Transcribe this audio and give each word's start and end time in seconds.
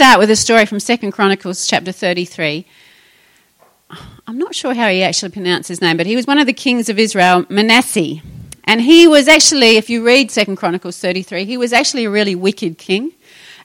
start 0.00 0.18
with 0.18 0.30
a 0.30 0.34
story 0.36 0.64
from 0.64 0.80
Second 0.80 1.12
Chronicles 1.12 1.66
chapter 1.66 1.92
33. 1.92 2.64
I'm 4.26 4.38
not 4.38 4.54
sure 4.54 4.72
how 4.72 4.88
he 4.88 5.02
actually 5.02 5.30
pronounced 5.30 5.68
his 5.68 5.82
name, 5.82 5.98
but 5.98 6.06
he 6.06 6.16
was 6.16 6.26
one 6.26 6.38
of 6.38 6.46
the 6.46 6.54
kings 6.54 6.88
of 6.88 6.98
Israel, 6.98 7.44
Manasseh. 7.50 8.22
And 8.64 8.80
he 8.80 9.06
was 9.06 9.28
actually, 9.28 9.76
if 9.76 9.90
you 9.90 10.02
read 10.02 10.30
Second 10.30 10.56
Chronicles 10.56 10.98
33, 10.98 11.44
he 11.44 11.58
was 11.58 11.74
actually 11.74 12.06
a 12.06 12.10
really 12.10 12.34
wicked 12.34 12.78
king. 12.78 13.12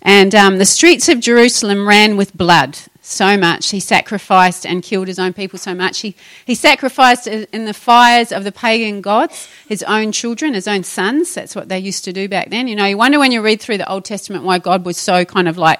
And 0.02 0.36
um, 0.36 0.58
the 0.58 0.66
streets 0.66 1.08
of 1.08 1.22
Jerusalem 1.22 1.88
ran 1.88 2.18
with 2.18 2.36
blood 2.36 2.80
so 3.00 3.38
much. 3.38 3.70
He 3.70 3.80
sacrificed 3.80 4.66
and 4.66 4.84
killed 4.84 5.08
his 5.08 5.20
own 5.20 5.32
people 5.32 5.58
so 5.58 5.74
much. 5.74 6.02
He, 6.02 6.18
he 6.46 6.54
sacrificed 6.54 7.28
in 7.28 7.64
the 7.64 7.74
fires 7.74 8.34
of 8.34 8.44
the 8.44 8.52
pagan 8.52 9.00
gods 9.00 9.48
his 9.70 9.84
own 9.84 10.12
children, 10.12 10.54
his 10.54 10.68
own 10.68 10.84
sons. 10.84 11.34
That's 11.34 11.56
what 11.56 11.70
they 11.70 11.80
used 11.80 12.04
to 12.04 12.12
do 12.12 12.28
back 12.28 12.50
then. 12.50 12.68
You 12.68 12.76
know, 12.76 12.86
you 12.86 12.98
wonder 12.98 13.20
when 13.20 13.32
you 13.32 13.42
read 13.42 13.62
through 13.62 13.78
the 13.78 13.90
Old 13.90 14.04
Testament 14.04 14.44
why 14.44 14.60
God 14.60 14.84
was 14.84 14.98
so 14.98 15.24
kind 15.24 15.48
of 15.48 15.58
like 15.58 15.80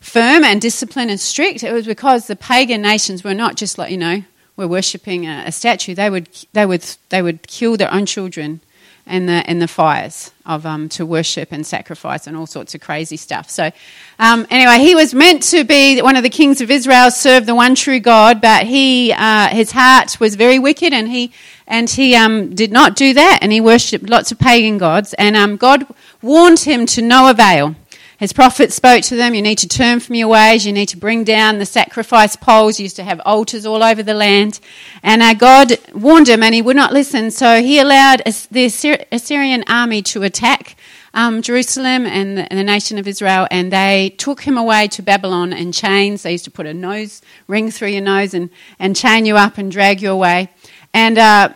firm 0.00 0.44
and 0.44 0.60
disciplined 0.60 1.10
and 1.10 1.20
strict. 1.20 1.62
It 1.62 1.72
was 1.72 1.86
because 1.86 2.26
the 2.26 2.36
pagan 2.36 2.82
nations 2.82 3.22
were 3.22 3.34
not 3.34 3.56
just 3.56 3.78
like, 3.78 3.90
you 3.90 3.98
know, 3.98 4.24
were 4.56 4.68
worshipping 4.68 5.26
a, 5.26 5.44
a 5.46 5.52
statue. 5.52 5.94
They 5.94 6.10
would, 6.10 6.28
they, 6.52 6.66
would, 6.66 6.84
they 7.10 7.22
would 7.22 7.46
kill 7.46 7.76
their 7.76 7.92
own 7.92 8.06
children 8.06 8.60
in 9.06 9.26
the 9.26 9.50
in 9.50 9.58
the 9.58 9.68
fires 9.68 10.30
of 10.46 10.64
um, 10.64 10.88
to 10.88 11.04
worship 11.04 11.52
and 11.52 11.66
sacrifice 11.66 12.26
and 12.26 12.36
all 12.36 12.46
sorts 12.46 12.74
of 12.74 12.80
crazy 12.80 13.16
stuff. 13.16 13.50
So 13.50 13.70
um, 14.18 14.46
anyway, 14.50 14.78
he 14.78 14.94
was 14.94 15.12
meant 15.12 15.42
to 15.44 15.64
be 15.64 16.00
one 16.00 16.16
of 16.16 16.22
the 16.22 16.30
kings 16.30 16.60
of 16.60 16.70
Israel, 16.70 17.10
serve 17.10 17.46
the 17.46 17.54
one 17.54 17.74
true 17.74 18.00
God, 18.00 18.40
but 18.40 18.66
he 18.66 19.12
uh, 19.12 19.48
his 19.48 19.72
heart 19.72 20.18
was 20.20 20.36
very 20.36 20.58
wicked, 20.58 20.92
and 20.92 21.08
he 21.08 21.32
and 21.66 21.90
he 21.90 22.14
um, 22.14 22.54
did 22.54 22.72
not 22.72 22.96
do 22.96 23.12
that, 23.14 23.40
and 23.42 23.52
he 23.52 23.60
worshipped 23.60 24.08
lots 24.08 24.30
of 24.32 24.38
pagan 24.38 24.78
gods, 24.78 25.12
and 25.14 25.36
um, 25.36 25.56
God 25.56 25.86
warned 26.22 26.60
him 26.60 26.86
to 26.86 27.02
no 27.02 27.30
avail. 27.30 27.74
His 28.20 28.34
prophet 28.34 28.70
spoke 28.70 29.02
to 29.04 29.16
them, 29.16 29.32
You 29.32 29.40
need 29.40 29.56
to 29.60 29.66
turn 29.66 29.98
from 29.98 30.14
your 30.14 30.28
ways. 30.28 30.66
You 30.66 30.74
need 30.74 30.90
to 30.90 30.98
bring 30.98 31.24
down 31.24 31.56
the 31.56 31.64
sacrifice 31.64 32.36
poles. 32.36 32.78
You 32.78 32.82
used 32.82 32.96
to 32.96 33.02
have 33.02 33.18
altars 33.24 33.64
all 33.64 33.82
over 33.82 34.02
the 34.02 34.12
land. 34.12 34.60
And 35.02 35.22
our 35.22 35.34
God 35.34 35.72
warned 35.94 36.28
him, 36.28 36.42
and 36.42 36.54
he 36.54 36.60
would 36.60 36.76
not 36.76 36.92
listen. 36.92 37.30
So 37.30 37.62
he 37.62 37.78
allowed 37.78 38.20
the 38.50 39.06
Assyrian 39.10 39.64
army 39.68 40.02
to 40.02 40.22
attack 40.22 40.76
um, 41.14 41.40
Jerusalem 41.40 42.04
and 42.04 42.36
the, 42.36 42.42
and 42.52 42.58
the, 42.58 42.62
nation 42.62 42.98
of 42.98 43.08
Israel, 43.08 43.48
and 43.50 43.72
they 43.72 44.14
took 44.18 44.42
him 44.42 44.58
away 44.58 44.86
to 44.88 45.02
Babylon 45.02 45.54
in 45.54 45.72
chains. 45.72 46.22
They 46.22 46.32
used 46.32 46.44
to 46.44 46.50
put 46.50 46.66
a 46.66 46.74
nose 46.74 47.22
ring 47.48 47.70
through 47.70 47.88
your 47.88 48.02
nose 48.02 48.34
and, 48.34 48.50
and 48.78 48.94
chain 48.94 49.24
you 49.24 49.38
up 49.38 49.56
and 49.56 49.72
drag 49.72 50.02
you 50.02 50.10
away. 50.10 50.50
And 50.92 51.16
uh, 51.16 51.54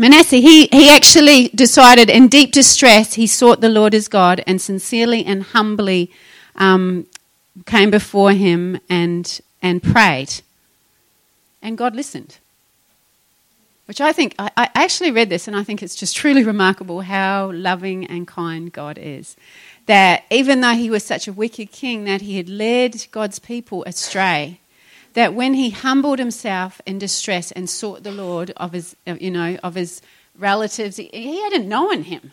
Manasseh, 0.00 0.36
he, 0.36 0.66
he 0.68 0.88
actually 0.88 1.48
decided 1.48 2.08
in 2.08 2.28
deep 2.28 2.52
distress, 2.52 3.12
he 3.12 3.26
sought 3.26 3.60
the 3.60 3.68
Lord 3.68 3.94
as 3.94 4.08
God 4.08 4.42
and 4.46 4.58
sincerely 4.58 5.22
and 5.26 5.42
humbly 5.42 6.10
um, 6.56 7.04
came 7.66 7.90
before 7.90 8.32
him 8.32 8.80
and, 8.88 9.38
and 9.60 9.82
prayed. 9.82 10.40
And 11.60 11.76
God 11.76 11.94
listened. 11.94 12.38
Which 13.84 14.00
I 14.00 14.12
think, 14.12 14.34
I, 14.38 14.50
I 14.56 14.70
actually 14.74 15.10
read 15.10 15.28
this 15.28 15.46
and 15.46 15.54
I 15.54 15.64
think 15.64 15.82
it's 15.82 15.94
just 15.94 16.16
truly 16.16 16.44
remarkable 16.44 17.02
how 17.02 17.52
loving 17.52 18.06
and 18.06 18.26
kind 18.26 18.72
God 18.72 18.96
is. 18.96 19.36
That 19.84 20.24
even 20.30 20.62
though 20.62 20.76
he 20.76 20.88
was 20.88 21.04
such 21.04 21.28
a 21.28 21.32
wicked 21.34 21.72
king, 21.72 22.04
that 22.04 22.22
he 22.22 22.38
had 22.38 22.48
led 22.48 23.04
God's 23.10 23.38
people 23.38 23.84
astray 23.84 24.60
that 25.14 25.34
when 25.34 25.54
he 25.54 25.70
humbled 25.70 26.18
himself 26.18 26.80
in 26.86 26.98
distress 26.98 27.52
and 27.52 27.68
sought 27.68 28.02
the 28.02 28.12
Lord 28.12 28.52
of 28.56 28.72
his, 28.72 28.96
you 29.06 29.30
know, 29.30 29.58
of 29.62 29.74
his 29.74 30.02
relatives, 30.38 30.96
he, 30.96 31.40
hadn't 31.40 31.68
known 31.68 32.04
him, 32.04 32.32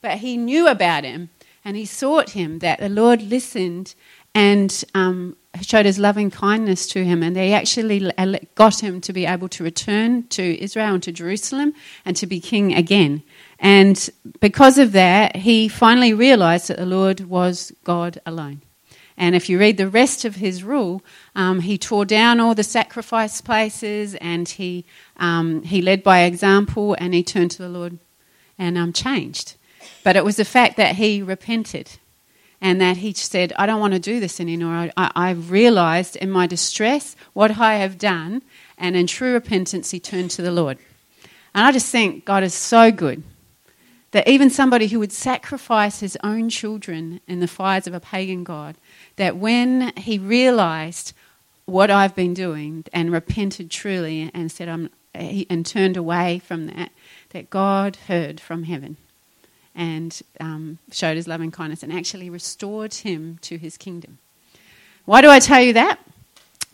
but 0.00 0.18
he 0.18 0.36
knew 0.36 0.68
about 0.68 1.04
him 1.04 1.30
and 1.64 1.76
he 1.76 1.84
sought 1.84 2.30
him. 2.30 2.60
That 2.60 2.80
the 2.80 2.88
Lord 2.88 3.22
listened 3.22 3.94
and 4.34 4.84
um, 4.94 5.36
showed 5.60 5.86
his 5.86 5.98
loving 5.98 6.30
kindness 6.30 6.86
to 6.88 7.04
him, 7.04 7.22
and 7.22 7.34
they 7.34 7.52
actually 7.52 8.10
got 8.54 8.80
him 8.80 9.00
to 9.00 9.12
be 9.12 9.26
able 9.26 9.48
to 9.48 9.64
return 9.64 10.26
to 10.28 10.62
Israel 10.62 10.94
and 10.94 11.02
to 11.02 11.12
Jerusalem 11.12 11.74
and 12.04 12.16
to 12.16 12.26
be 12.26 12.40
king 12.40 12.74
again. 12.74 13.22
And 13.58 14.08
because 14.40 14.78
of 14.78 14.92
that, 14.92 15.36
he 15.36 15.68
finally 15.68 16.14
realized 16.14 16.68
that 16.68 16.78
the 16.78 16.86
Lord 16.86 17.20
was 17.20 17.72
God 17.84 18.20
alone. 18.24 18.62
And 19.16 19.34
if 19.34 19.48
you 19.48 19.58
read 19.58 19.76
the 19.76 19.88
rest 19.88 20.24
of 20.24 20.36
his 20.36 20.64
rule, 20.64 21.02
um, 21.34 21.60
he 21.60 21.76
tore 21.76 22.04
down 22.04 22.40
all 22.40 22.54
the 22.54 22.62
sacrifice 22.62 23.40
places 23.40 24.14
and 24.16 24.48
he, 24.48 24.84
um, 25.18 25.62
he 25.62 25.82
led 25.82 26.02
by 26.02 26.20
example 26.20 26.94
and 26.98 27.12
he 27.12 27.22
turned 27.22 27.50
to 27.52 27.62
the 27.62 27.68
Lord 27.68 27.98
and 28.58 28.78
um, 28.78 28.92
changed. 28.92 29.56
But 30.04 30.16
it 30.16 30.24
was 30.24 30.36
the 30.36 30.44
fact 30.44 30.76
that 30.76 30.96
he 30.96 31.22
repented 31.22 31.90
and 32.60 32.80
that 32.80 32.98
he 32.98 33.12
said, 33.12 33.52
I 33.56 33.66
don't 33.66 33.80
want 33.80 33.94
to 33.94 34.00
do 34.00 34.20
this 34.20 34.40
anymore. 34.40 34.90
I, 34.96 35.10
I 35.14 35.30
realized 35.30 36.16
in 36.16 36.30
my 36.30 36.46
distress 36.46 37.16
what 37.32 37.58
I 37.58 37.76
have 37.76 37.96
done, 37.98 38.42
and 38.76 38.96
in 38.96 39.06
true 39.06 39.32
repentance, 39.32 39.90
he 39.90 40.00
turned 40.00 40.30
to 40.32 40.42
the 40.42 40.50
Lord. 40.50 40.78
And 41.54 41.66
I 41.66 41.72
just 41.72 41.90
think 41.90 42.24
God 42.24 42.42
is 42.42 42.54
so 42.54 42.90
good 42.90 43.22
that 44.12 44.26
even 44.26 44.50
somebody 44.50 44.88
who 44.88 44.98
would 44.98 45.12
sacrifice 45.12 46.00
his 46.00 46.18
own 46.22 46.48
children 46.48 47.20
in 47.28 47.40
the 47.40 47.46
fires 47.48 47.86
of 47.86 47.94
a 47.94 48.00
pagan 48.00 48.44
God 48.44 48.76
that 49.16 49.36
when 49.36 49.92
he 49.96 50.18
realized 50.18 51.12
what 51.64 51.90
I've 51.90 52.16
been 52.16 52.34
doing 52.34 52.84
and 52.92 53.12
repented 53.12 53.70
truly 53.70 54.30
and 54.34 54.50
said 54.50 54.68
I'm 54.68 54.90
and 55.14 55.66
turned 55.66 55.96
away 55.96 56.40
from 56.44 56.66
that, 56.66 56.90
that 57.30 57.50
God 57.50 57.96
heard 58.06 58.40
from 58.40 58.64
heaven 58.64 58.96
and 59.74 60.20
um, 60.38 60.78
showed 60.90 61.16
his 61.16 61.26
loving 61.26 61.50
kindness 61.50 61.82
and 61.82 61.92
actually 61.92 62.30
restored 62.30 62.94
him 62.94 63.38
to 63.42 63.56
his 63.56 63.76
kingdom. 63.76 64.18
Why 65.04 65.20
do 65.20 65.28
I 65.28 65.40
tell 65.40 65.60
you 65.60 65.72
that? 65.74 65.98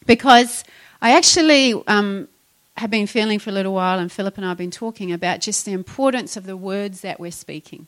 Because 0.06 0.64
I 1.00 1.16
actually 1.16 1.74
um, 1.86 2.28
have 2.76 2.90
been 2.90 3.06
feeling 3.06 3.38
for 3.38 3.50
a 3.50 3.52
little 3.52 3.74
while, 3.74 3.98
and 3.98 4.12
Philip 4.12 4.36
and 4.36 4.44
I 4.44 4.50
have 4.50 4.58
been 4.58 4.70
talking 4.70 5.12
about 5.12 5.40
just 5.40 5.64
the 5.64 5.72
importance 5.72 6.36
of 6.36 6.44
the 6.44 6.56
words 6.56 7.00
that 7.00 7.18
we're 7.18 7.30
speaking 7.30 7.86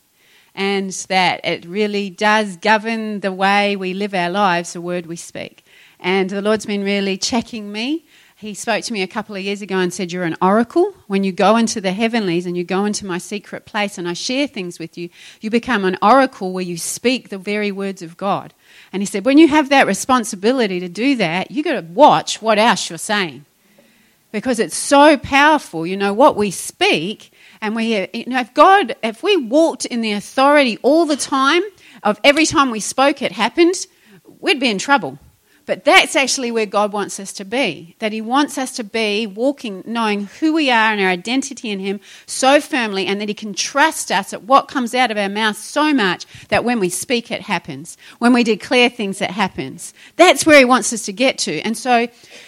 and 0.55 0.91
that 1.09 1.41
it 1.45 1.65
really 1.65 2.09
does 2.09 2.57
govern 2.57 3.19
the 3.19 3.31
way 3.31 3.75
we 3.75 3.93
live 3.93 4.13
our 4.13 4.29
lives, 4.29 4.73
the 4.73 4.81
word 4.81 5.05
we 5.05 5.15
speak. 5.15 5.63
And 5.99 6.29
the 6.29 6.41
Lord's 6.41 6.65
been 6.65 6.83
really 6.83 7.17
checking 7.17 7.71
me. 7.71 8.05
He 8.35 8.53
spoke 8.53 8.83
to 8.85 8.93
me 8.93 9.01
a 9.01 9.07
couple 9.07 9.35
of 9.35 9.41
years 9.41 9.61
ago 9.61 9.77
and 9.77 9.93
said, 9.93 10.13
You're 10.13 10.23
an 10.23 10.37
oracle. 10.41 10.93
When 11.07 11.25
you 11.25 11.33
go 11.33 11.57
into 11.57 11.81
the 11.81 11.91
heavenlies 11.91 12.45
and 12.45 12.55
you 12.55 12.63
go 12.63 12.85
into 12.85 13.05
my 13.05 13.17
secret 13.17 13.65
place 13.65 13.97
and 13.97 14.07
I 14.07 14.13
share 14.13 14.47
things 14.47 14.79
with 14.79 14.97
you, 14.97 15.09
you 15.41 15.49
become 15.49 15.83
an 15.83 15.97
oracle 16.01 16.53
where 16.53 16.63
you 16.63 16.77
speak 16.77 17.27
the 17.27 17.37
very 17.37 17.71
words 17.71 18.01
of 18.01 18.15
God. 18.15 18.53
And 18.93 19.01
he 19.01 19.05
said, 19.05 19.25
When 19.25 19.37
you 19.37 19.49
have 19.49 19.67
that 19.69 19.87
responsibility 19.87 20.79
to 20.79 20.87
do 20.87 21.17
that, 21.17 21.51
you've 21.51 21.65
got 21.65 21.73
to 21.73 21.81
watch 21.81 22.41
what 22.41 22.57
else 22.57 22.89
you're 22.89 22.97
saying. 22.97 23.45
Because 24.31 24.59
it's 24.59 24.77
so 24.77 25.17
powerful. 25.17 25.87
You 25.87 25.97
know, 25.97 26.13
what 26.13 26.35
we 26.35 26.51
speak 26.51 27.31
and 27.61 27.75
we, 27.75 27.97
uh, 27.97 28.07
you 28.13 28.25
know, 28.27 28.39
if 28.39 28.53
God, 28.53 28.95
if 29.03 29.23
we 29.23 29.37
walked 29.37 29.85
in 29.85 30.01
the 30.01 30.11
authority 30.13 30.77
all 30.81 31.05
the 31.05 31.17
time 31.17 31.63
of 32.03 32.19
every 32.23 32.45
time 32.45 32.71
we 32.71 32.79
spoke 32.79 33.21
it 33.21 33.31
happened, 33.31 33.75
we'd 34.39 34.59
be 34.59 34.69
in 34.69 34.77
trouble. 34.77 35.17
But 35.69 35.85
that's 35.85 36.15
actually 36.15 36.51
where 36.51 36.65
God 36.65 36.91
wants 36.91 37.19
us 37.19 37.31
to 37.33 37.45
be. 37.45 37.95
That 37.99 38.11
He 38.11 38.21
wants 38.21 38.57
us 38.57 38.71
to 38.77 38.83
be 38.83 39.27
walking, 39.27 39.83
knowing 39.85 40.25
who 40.39 40.51
we 40.51 40.71
are 40.71 40.91
and 40.91 40.99
our 40.99 41.09
identity 41.09 41.69
in 41.69 41.77
Him 41.77 41.99
so 42.25 42.59
firmly, 42.59 43.05
and 43.05 43.21
that 43.21 43.29
He 43.29 43.35
can 43.35 43.53
trust 43.53 44.11
us 44.11 44.33
at 44.33 44.41
what 44.45 44.67
comes 44.67 44.95
out 44.95 45.11
of 45.11 45.17
our 45.17 45.29
mouth 45.29 45.55
so 45.55 45.93
much 45.93 46.25
that 46.47 46.63
when 46.63 46.79
we 46.79 46.89
speak, 46.89 47.29
it 47.29 47.41
happens. 47.41 47.97
When 48.17 48.33
we 48.33 48.43
declare 48.43 48.89
things, 48.89 49.21
it 49.21 49.29
happens. 49.29 49.93
That's 50.15 50.43
where 50.43 50.57
He 50.57 50.65
wants 50.65 50.91
us 50.91 51.05
to 51.05 51.13
get 51.13 51.37
to. 51.37 51.61
And 51.61 51.77
so 51.77 52.07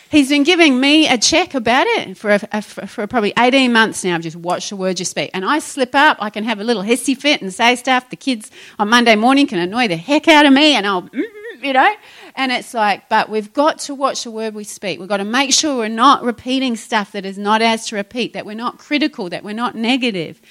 He's 0.09 0.29
been 0.29 0.43
giving 0.43 0.79
me 0.79 1.07
a 1.07 1.17
check 1.17 1.53
about 1.53 1.85
it 1.85 2.17
for, 2.17 2.31
a, 2.31 2.41
a, 2.51 2.61
for 2.63 3.05
probably 3.05 3.33
18 3.37 3.71
months 3.71 4.03
now. 4.03 4.15
I've 4.15 4.23
just 4.23 4.35
watched 4.35 4.71
the 4.71 4.75
words 4.75 4.99
you 4.99 5.05
speak. 5.05 5.29
And 5.35 5.45
I 5.45 5.59
slip 5.59 5.93
up, 5.93 6.17
I 6.19 6.31
can 6.31 6.43
have 6.43 6.59
a 6.59 6.63
little 6.63 6.81
hissy 6.81 7.15
fit 7.15 7.43
and 7.43 7.53
say 7.53 7.75
stuff. 7.75 8.09
The 8.09 8.15
kids 8.15 8.49
on 8.79 8.89
Monday 8.89 9.15
morning 9.15 9.45
can 9.45 9.59
annoy 9.59 9.89
the 9.89 9.95
heck 9.95 10.27
out 10.27 10.47
of 10.47 10.53
me, 10.53 10.73
and 10.75 10.87
I'll, 10.87 11.03
mm, 11.03 11.23
you 11.61 11.73
know. 11.73 11.95
And 12.35 12.51
it's 12.51 12.73
like, 12.73 13.09
but 13.09 13.29
we've 13.29 13.51
got 13.53 13.79
to 13.79 13.95
watch 13.95 14.23
the 14.23 14.31
word 14.31 14.53
we 14.53 14.63
speak. 14.63 14.99
We've 14.99 15.09
got 15.09 15.17
to 15.17 15.25
make 15.25 15.53
sure 15.53 15.77
we're 15.77 15.89
not 15.89 16.23
repeating 16.23 16.75
stuff 16.75 17.11
that 17.11 17.25
is 17.25 17.37
not 17.37 17.61
ours 17.61 17.85
to 17.87 17.95
repeat, 17.95 18.33
that 18.33 18.45
we're 18.45 18.53
not 18.53 18.77
critical, 18.77 19.29
that 19.29 19.43
we're 19.43 19.53
not 19.53 19.75
negative, 19.75 20.41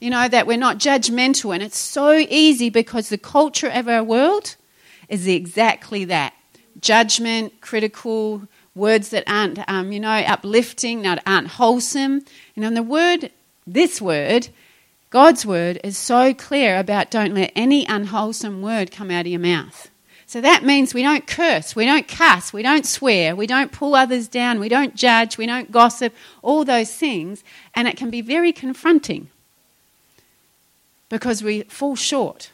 you 0.00 0.10
know, 0.10 0.28
that 0.28 0.46
we're 0.46 0.58
not 0.58 0.78
judgmental. 0.78 1.54
And 1.54 1.62
it's 1.62 1.78
so 1.78 2.12
easy 2.12 2.70
because 2.70 3.08
the 3.08 3.18
culture 3.18 3.68
of 3.68 3.88
our 3.88 4.04
world 4.04 4.56
is 5.08 5.26
exactly 5.26 6.04
that 6.06 6.34
judgment, 6.80 7.60
critical, 7.60 8.48
words 8.74 9.10
that 9.10 9.24
aren't, 9.26 9.58
um, 9.68 9.92
you 9.92 10.00
know, 10.00 10.10
uplifting, 10.10 11.02
that 11.02 11.22
aren't 11.26 11.48
wholesome. 11.48 12.24
You 12.54 12.62
know, 12.62 12.70
the 12.70 12.82
word, 12.82 13.30
this 13.66 14.00
word, 14.00 14.48
God's 15.10 15.44
word, 15.44 15.80
is 15.82 15.98
so 15.98 16.32
clear 16.32 16.78
about 16.78 17.10
don't 17.10 17.34
let 17.34 17.52
any 17.56 17.84
unwholesome 17.86 18.62
word 18.62 18.92
come 18.92 19.10
out 19.10 19.22
of 19.22 19.26
your 19.26 19.40
mouth. 19.40 19.89
So 20.30 20.40
that 20.42 20.62
means 20.62 20.94
we 20.94 21.02
don't 21.02 21.26
curse, 21.26 21.74
we 21.74 21.84
don't 21.84 22.06
cuss, 22.06 22.52
we 22.52 22.62
don't 22.62 22.86
swear, 22.86 23.34
we 23.34 23.48
don't 23.48 23.72
pull 23.72 23.96
others 23.96 24.28
down, 24.28 24.60
we 24.60 24.68
don't 24.68 24.94
judge, 24.94 25.36
we 25.36 25.44
don't 25.44 25.72
gossip, 25.72 26.14
all 26.40 26.64
those 26.64 26.94
things. 26.94 27.42
And 27.74 27.88
it 27.88 27.96
can 27.96 28.10
be 28.10 28.20
very 28.20 28.52
confronting 28.52 29.28
because 31.08 31.42
we 31.42 31.62
fall 31.62 31.96
short. 31.96 32.52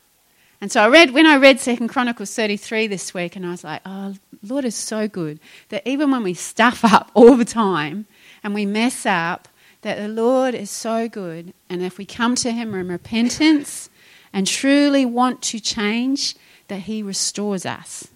And 0.59 0.73
so 0.73 0.81
I 0.85 0.89
read 0.89 1.11
when 1.11 1.27
I 1.27 1.37
read 1.37 1.61
Second 1.61 1.89
Chronicles 1.89 2.35
33 2.35 2.87
this 2.87 3.13
week, 3.13 3.37
and 3.37 3.45
I 3.45 3.51
was 3.51 3.63
like, 3.63 3.83
oh, 3.85 4.15
Lord 4.43 4.65
is 4.65 4.75
so 4.75 5.07
good 5.07 5.39
that 5.69 5.87
even 5.87 6.11
when 6.11 6.23
we 6.23 6.33
stuff 6.33 6.83
up 6.91 7.11
all 7.13 7.37
the 7.37 7.45
time 7.45 8.07
and 8.43 8.55
we 8.55 8.65
mess 8.65 9.05
up, 9.05 9.49
that 9.83 9.99
the 9.99 10.09
Lord 10.09 10.55
is 10.55 10.71
so 10.71 11.11
good. 11.11 11.53
And 11.69 11.83
if 11.83 11.99
we 11.99 12.07
come 12.07 12.37
to 12.37 12.53
Him 12.53 12.75
in 12.75 12.89
repentance 12.89 13.91
and 14.33 14.47
truly 14.47 15.05
want 15.05 15.43
to 15.43 15.61
change, 15.61 16.37
that 16.69 16.81
He 16.81 17.03
restores 17.03 17.67
us. 17.67 18.09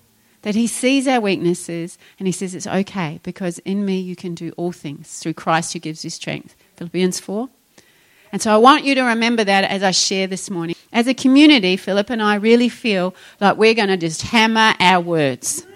That 0.43 0.55
He 0.55 0.67
sees 0.67 1.07
our 1.07 1.21
weaknesses 1.21 1.99
and 2.19 2.27
He 2.27 2.33
says, 2.33 2.55
It's 2.55 2.67
okay 2.67 3.21
because 3.23 3.59
in 3.61 3.85
me 3.85 3.99
you 3.99 4.17
can 4.17 4.35
do 4.35 4.53
all 4.57 4.73
things 4.73 5.19
through 5.19 5.35
Christ 5.35 5.73
who 5.73 5.79
gives 5.79 6.05
you 6.05 6.11
strength. 6.11 6.57
Philippians 6.77 7.21
4. 7.21 7.49
And 8.33 8.41
so 8.41 8.53
I 8.53 8.57
want 8.59 8.85
you 8.85 8.95
to 8.95 9.03
remember 9.03 9.43
that 9.45 9.65
as 9.65 9.83
I 9.83 9.91
share 9.91 10.27
this 10.27 10.51
morning. 10.51 10.77
As 10.93 11.07
a 11.07 11.15
community, 11.15 11.77
Philip 11.77 12.11
and 12.11 12.23
I 12.23 12.37
really 12.37 12.69
feel 12.69 13.15
like 13.41 13.57
we're 13.57 13.75
going 13.75 13.89
to 13.89 13.97
just 13.97 14.23
hammer 14.23 14.75
our 14.79 15.01
words. 15.01 15.67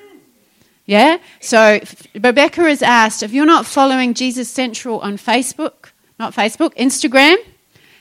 Yeah? 0.87 1.19
So 1.41 1.81
Rebecca 2.15 2.62
has 2.62 2.82
asked 2.82 3.23
if 3.23 3.32
you're 3.32 3.47
not 3.47 3.67
following 3.67 4.15
Jesus 4.15 4.49
Central 4.49 5.00
on 5.00 5.17
Facebook, 5.17 5.91
not 6.19 6.35
Facebook, 6.35 6.75
Instagram, 6.76 7.37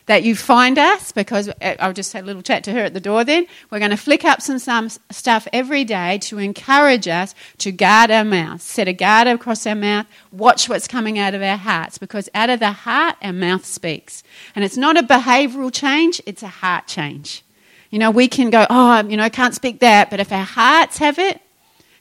that 0.05 0.23
you 0.23 0.35
find 0.35 0.77
us 0.77 1.11
because 1.11 1.49
uh, 1.49 1.75
I'll 1.79 1.93
just 1.93 2.11
have 2.13 2.23
a 2.23 2.27
little 2.27 2.41
chat 2.41 2.63
to 2.65 2.71
her 2.73 2.79
at 2.79 2.93
the 2.93 2.99
door 2.99 3.23
then. 3.23 3.47
We're 3.69 3.79
going 3.79 3.91
to 3.91 3.97
flick 3.97 4.25
up 4.25 4.41
some, 4.41 4.59
some 4.59 4.89
stuff 5.11 5.47
every 5.53 5.83
day 5.83 6.17
to 6.19 6.39
encourage 6.39 7.07
us 7.07 7.33
to 7.59 7.71
guard 7.71 8.11
our 8.11 8.25
mouth, 8.25 8.61
set 8.61 8.87
a 8.87 8.93
guard 8.93 9.27
across 9.27 9.65
our 9.65 9.75
mouth, 9.75 10.05
watch 10.31 10.67
what's 10.67 10.87
coming 10.87 11.17
out 11.17 11.33
of 11.33 11.41
our 11.41 11.57
hearts 11.57 11.97
because 11.97 12.29
out 12.33 12.49
of 12.49 12.59
the 12.59 12.71
heart, 12.71 13.15
our 13.21 13.33
mouth 13.33 13.65
speaks. 13.65 14.23
And 14.55 14.65
it's 14.65 14.77
not 14.77 14.97
a 14.97 15.03
behavioral 15.03 15.73
change, 15.73 16.21
it's 16.25 16.43
a 16.43 16.47
heart 16.47 16.87
change. 16.87 17.43
You 17.89 17.99
know, 17.99 18.11
we 18.11 18.27
can 18.27 18.49
go, 18.49 18.65
oh, 18.69 19.03
you 19.07 19.17
know, 19.17 19.23
I 19.23 19.29
can't 19.29 19.53
speak 19.53 19.79
that, 19.79 20.09
but 20.09 20.19
if 20.19 20.31
our 20.31 20.43
hearts 20.43 20.97
have 20.97 21.19
it, 21.19 21.39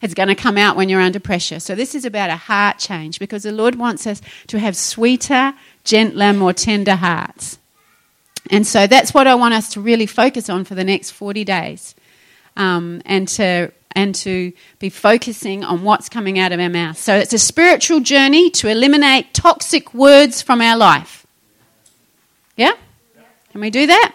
it's 0.00 0.14
going 0.14 0.28
to 0.28 0.34
come 0.34 0.58
out 0.58 0.74
when 0.74 0.88
you're 0.88 1.00
under 1.00 1.20
pressure. 1.20 1.60
So, 1.60 1.76
this 1.76 1.94
is 1.94 2.04
about 2.04 2.28
a 2.28 2.36
heart 2.36 2.78
change 2.78 3.20
because 3.20 3.44
the 3.44 3.52
Lord 3.52 3.76
wants 3.76 4.04
us 4.06 4.20
to 4.48 4.58
have 4.58 4.76
sweeter, 4.76 5.54
gentler, 5.84 6.32
more 6.32 6.52
tender 6.52 6.96
hearts. 6.96 7.58
And 8.50 8.66
so 8.66 8.86
that's 8.86 9.14
what 9.14 9.26
I 9.26 9.34
want 9.34 9.54
us 9.54 9.70
to 9.70 9.80
really 9.80 10.06
focus 10.06 10.48
on 10.50 10.64
for 10.64 10.74
the 10.74 10.84
next 10.84 11.12
40 11.12 11.44
days 11.44 11.94
um, 12.56 13.00
and, 13.06 13.28
to, 13.28 13.72
and 13.92 14.14
to 14.16 14.52
be 14.78 14.90
focusing 14.90 15.64
on 15.64 15.82
what's 15.82 16.08
coming 16.08 16.38
out 16.38 16.52
of 16.52 16.60
our 16.60 16.68
mouth. 16.68 16.98
So 16.98 17.14
it's 17.14 17.32
a 17.32 17.38
spiritual 17.38 18.00
journey 18.00 18.50
to 18.50 18.68
eliminate 18.68 19.32
toxic 19.32 19.94
words 19.94 20.42
from 20.42 20.60
our 20.60 20.76
life. 20.76 21.26
Yeah? 22.56 22.72
Can 23.50 23.60
we 23.60 23.70
do 23.70 23.86
that? 23.86 24.14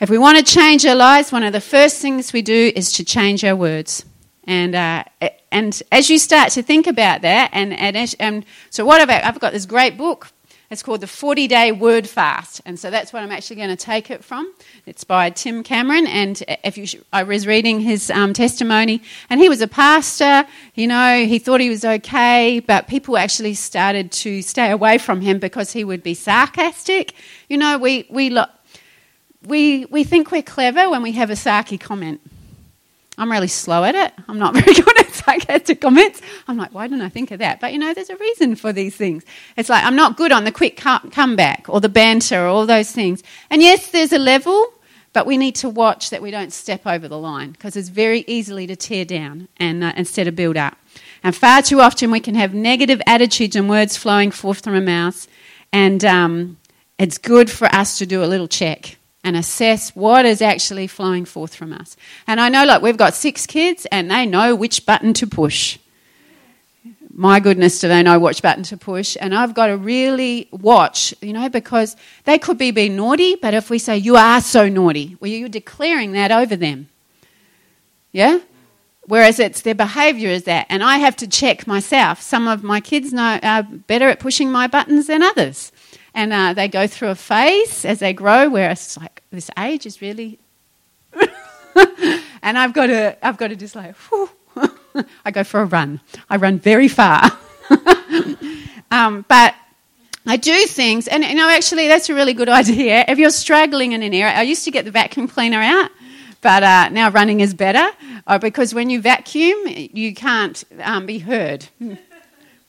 If 0.00 0.10
we 0.10 0.18
want 0.18 0.38
to 0.38 0.44
change 0.44 0.86
our 0.86 0.94
lives, 0.94 1.32
one 1.32 1.42
of 1.42 1.52
the 1.52 1.60
first 1.60 2.00
things 2.00 2.32
we 2.32 2.42
do 2.42 2.72
is 2.74 2.92
to 2.94 3.04
change 3.04 3.44
our 3.44 3.56
words. 3.56 4.04
And, 4.44 4.74
uh, 4.74 5.04
and 5.50 5.82
as 5.90 6.08
you 6.08 6.18
start 6.18 6.50
to 6.52 6.62
think 6.62 6.86
about 6.86 7.22
that, 7.22 7.50
and, 7.52 7.74
and, 7.74 8.14
and 8.20 8.46
so 8.70 8.86
what 8.86 9.00
I've, 9.00 9.10
I've 9.10 9.40
got 9.40 9.52
this 9.52 9.66
great 9.66 9.98
book 9.98 10.28
it's 10.70 10.82
called 10.82 11.00
the 11.00 11.06
40 11.06 11.48
Day 11.48 11.72
Word 11.72 12.06
Fast. 12.06 12.60
And 12.66 12.78
so 12.78 12.90
that's 12.90 13.10
what 13.10 13.22
I'm 13.22 13.32
actually 13.32 13.56
going 13.56 13.70
to 13.70 13.76
take 13.76 14.10
it 14.10 14.22
from. 14.22 14.52
It's 14.84 15.02
by 15.02 15.30
Tim 15.30 15.62
Cameron. 15.62 16.06
And 16.06 16.42
if 16.62 16.76
you, 16.76 16.86
I 17.10 17.22
was 17.22 17.46
reading 17.46 17.80
his 17.80 18.10
um, 18.10 18.34
testimony, 18.34 19.02
and 19.30 19.40
he 19.40 19.48
was 19.48 19.62
a 19.62 19.66
pastor. 19.66 20.46
You 20.74 20.86
know, 20.86 21.24
he 21.24 21.38
thought 21.38 21.62
he 21.62 21.70
was 21.70 21.86
okay, 21.86 22.60
but 22.60 22.86
people 22.86 23.16
actually 23.16 23.54
started 23.54 24.12
to 24.12 24.42
stay 24.42 24.70
away 24.70 24.98
from 24.98 25.22
him 25.22 25.38
because 25.38 25.72
he 25.72 25.84
would 25.84 26.02
be 26.02 26.12
sarcastic. 26.12 27.14
You 27.48 27.56
know, 27.56 27.78
we, 27.78 28.06
we, 28.10 28.38
we, 29.46 29.86
we 29.86 30.04
think 30.04 30.30
we're 30.30 30.42
clever 30.42 30.90
when 30.90 31.02
we 31.02 31.12
have 31.12 31.30
a 31.30 31.34
sarky 31.34 31.80
comment. 31.80 32.20
I'm 33.18 33.30
really 33.30 33.48
slow 33.48 33.82
at 33.82 33.94
it. 33.96 34.12
I'm 34.28 34.38
not 34.38 34.54
very 34.54 34.72
good 34.72 35.00
at 35.00 35.12
sarcastic 35.12 35.80
comments. 35.80 36.22
I'm 36.46 36.56
like, 36.56 36.72
why 36.72 36.86
didn't 36.86 37.02
I 37.02 37.08
think 37.08 37.32
of 37.32 37.40
that? 37.40 37.60
But 37.60 37.72
you 37.72 37.78
know, 37.78 37.92
there's 37.92 38.10
a 38.10 38.16
reason 38.16 38.54
for 38.54 38.72
these 38.72 38.96
things. 38.96 39.24
It's 39.56 39.68
like 39.68 39.84
I'm 39.84 39.96
not 39.96 40.16
good 40.16 40.32
on 40.32 40.44
the 40.44 40.52
quick 40.52 40.76
comeback 40.76 41.66
or 41.68 41.80
the 41.80 41.88
banter 41.88 42.44
or 42.44 42.46
all 42.46 42.64
those 42.64 42.92
things. 42.92 43.22
And 43.50 43.60
yes, 43.60 43.90
there's 43.90 44.12
a 44.12 44.18
level, 44.18 44.72
but 45.12 45.26
we 45.26 45.36
need 45.36 45.56
to 45.56 45.68
watch 45.68 46.10
that 46.10 46.22
we 46.22 46.30
don't 46.30 46.52
step 46.52 46.86
over 46.86 47.08
the 47.08 47.18
line 47.18 47.50
because 47.50 47.76
it's 47.76 47.88
very 47.88 48.24
easily 48.28 48.66
to 48.68 48.76
tear 48.76 49.04
down 49.04 49.48
and 49.56 49.82
uh, 49.82 49.92
instead 49.96 50.28
of 50.28 50.36
build 50.36 50.56
up. 50.56 50.78
And 51.24 51.34
far 51.34 51.62
too 51.62 51.80
often 51.80 52.12
we 52.12 52.20
can 52.20 52.36
have 52.36 52.54
negative 52.54 53.02
attitudes 53.06 53.56
and 53.56 53.68
words 53.68 53.96
flowing 53.96 54.30
forth 54.30 54.62
from 54.62 54.74
our 54.74 54.80
mouths, 54.80 55.26
and 55.72 56.04
um, 56.04 56.58
it's 56.98 57.18
good 57.18 57.50
for 57.50 57.66
us 57.74 57.98
to 57.98 58.06
do 58.06 58.22
a 58.22 58.26
little 58.26 58.46
check 58.46 58.97
and 59.24 59.36
assess 59.36 59.94
what 59.94 60.24
is 60.24 60.40
actually 60.40 60.86
flowing 60.86 61.24
forth 61.24 61.54
from 61.54 61.72
us. 61.72 61.96
And 62.26 62.40
I 62.40 62.48
know, 62.48 62.64
like, 62.64 62.82
we've 62.82 62.96
got 62.96 63.14
six 63.14 63.46
kids 63.46 63.86
and 63.90 64.10
they 64.10 64.26
know 64.26 64.54
which 64.54 64.86
button 64.86 65.12
to 65.14 65.26
push. 65.26 65.78
My 67.12 67.40
goodness, 67.40 67.80
do 67.80 67.88
they 67.88 68.02
know 68.04 68.20
which 68.20 68.42
button 68.42 68.62
to 68.64 68.76
push? 68.76 69.16
And 69.20 69.34
I've 69.34 69.52
got 69.52 69.66
to 69.66 69.76
really 69.76 70.48
watch, 70.52 71.12
you 71.20 71.32
know, 71.32 71.48
because 71.48 71.96
they 72.24 72.38
could 72.38 72.58
be 72.58 72.70
being 72.70 72.94
naughty, 72.94 73.34
but 73.34 73.54
if 73.54 73.70
we 73.70 73.80
say, 73.80 73.98
you 73.98 74.16
are 74.16 74.40
so 74.40 74.68
naughty, 74.68 75.16
well, 75.18 75.28
you're 75.28 75.48
declaring 75.48 76.12
that 76.12 76.30
over 76.30 76.54
them. 76.54 76.88
Yeah? 78.12 78.38
Whereas 79.06 79.40
it's 79.40 79.62
their 79.62 79.74
behaviour 79.74 80.28
is 80.28 80.44
that. 80.44 80.66
And 80.68 80.84
I 80.84 80.98
have 80.98 81.16
to 81.16 81.26
check 81.26 81.66
myself. 81.66 82.20
Some 82.20 82.46
of 82.46 82.62
my 82.62 82.80
kids 82.80 83.12
know, 83.12 83.40
are 83.42 83.64
better 83.64 84.08
at 84.08 84.20
pushing 84.20 84.52
my 84.52 84.68
buttons 84.68 85.08
than 85.08 85.22
others. 85.22 85.72
And 86.18 86.32
uh, 86.32 86.52
they 86.52 86.66
go 86.66 86.88
through 86.88 87.10
a 87.10 87.14
phase 87.14 87.84
as 87.84 88.00
they 88.00 88.12
grow 88.12 88.48
where 88.48 88.72
it's 88.72 88.96
like, 88.96 89.22
this 89.30 89.52
age 89.56 89.86
is 89.86 90.02
really. 90.02 90.40
and 92.42 92.58
I've 92.58 92.72
got 92.72 92.86
to, 92.86 93.16
I've 93.24 93.36
got 93.36 93.50
to 93.50 93.56
just 93.56 93.76
like, 93.76 93.94
I 95.24 95.30
go 95.30 95.44
for 95.44 95.60
a 95.60 95.64
run. 95.64 96.00
I 96.28 96.38
run 96.38 96.58
very 96.58 96.88
far. 96.88 97.30
um, 98.90 99.26
but 99.28 99.54
I 100.26 100.38
do 100.38 100.66
things, 100.66 101.06
and 101.06 101.22
you 101.22 101.36
know, 101.36 101.48
actually, 101.48 101.86
that's 101.86 102.08
a 102.08 102.14
really 102.14 102.34
good 102.34 102.48
idea. 102.48 103.04
If 103.06 103.20
you're 103.20 103.30
struggling 103.30 103.92
in 103.92 104.02
an 104.02 104.12
area, 104.12 104.34
I 104.34 104.42
used 104.42 104.64
to 104.64 104.72
get 104.72 104.84
the 104.84 104.90
vacuum 104.90 105.28
cleaner 105.28 105.60
out, 105.60 105.92
but 106.40 106.64
uh, 106.64 106.88
now 106.88 107.10
running 107.10 107.38
is 107.38 107.54
better 107.54 107.88
uh, 108.26 108.38
because 108.38 108.74
when 108.74 108.90
you 108.90 109.00
vacuum, 109.00 109.56
you 109.68 110.16
can't 110.16 110.64
um, 110.82 111.06
be 111.06 111.20
heard 111.20 111.68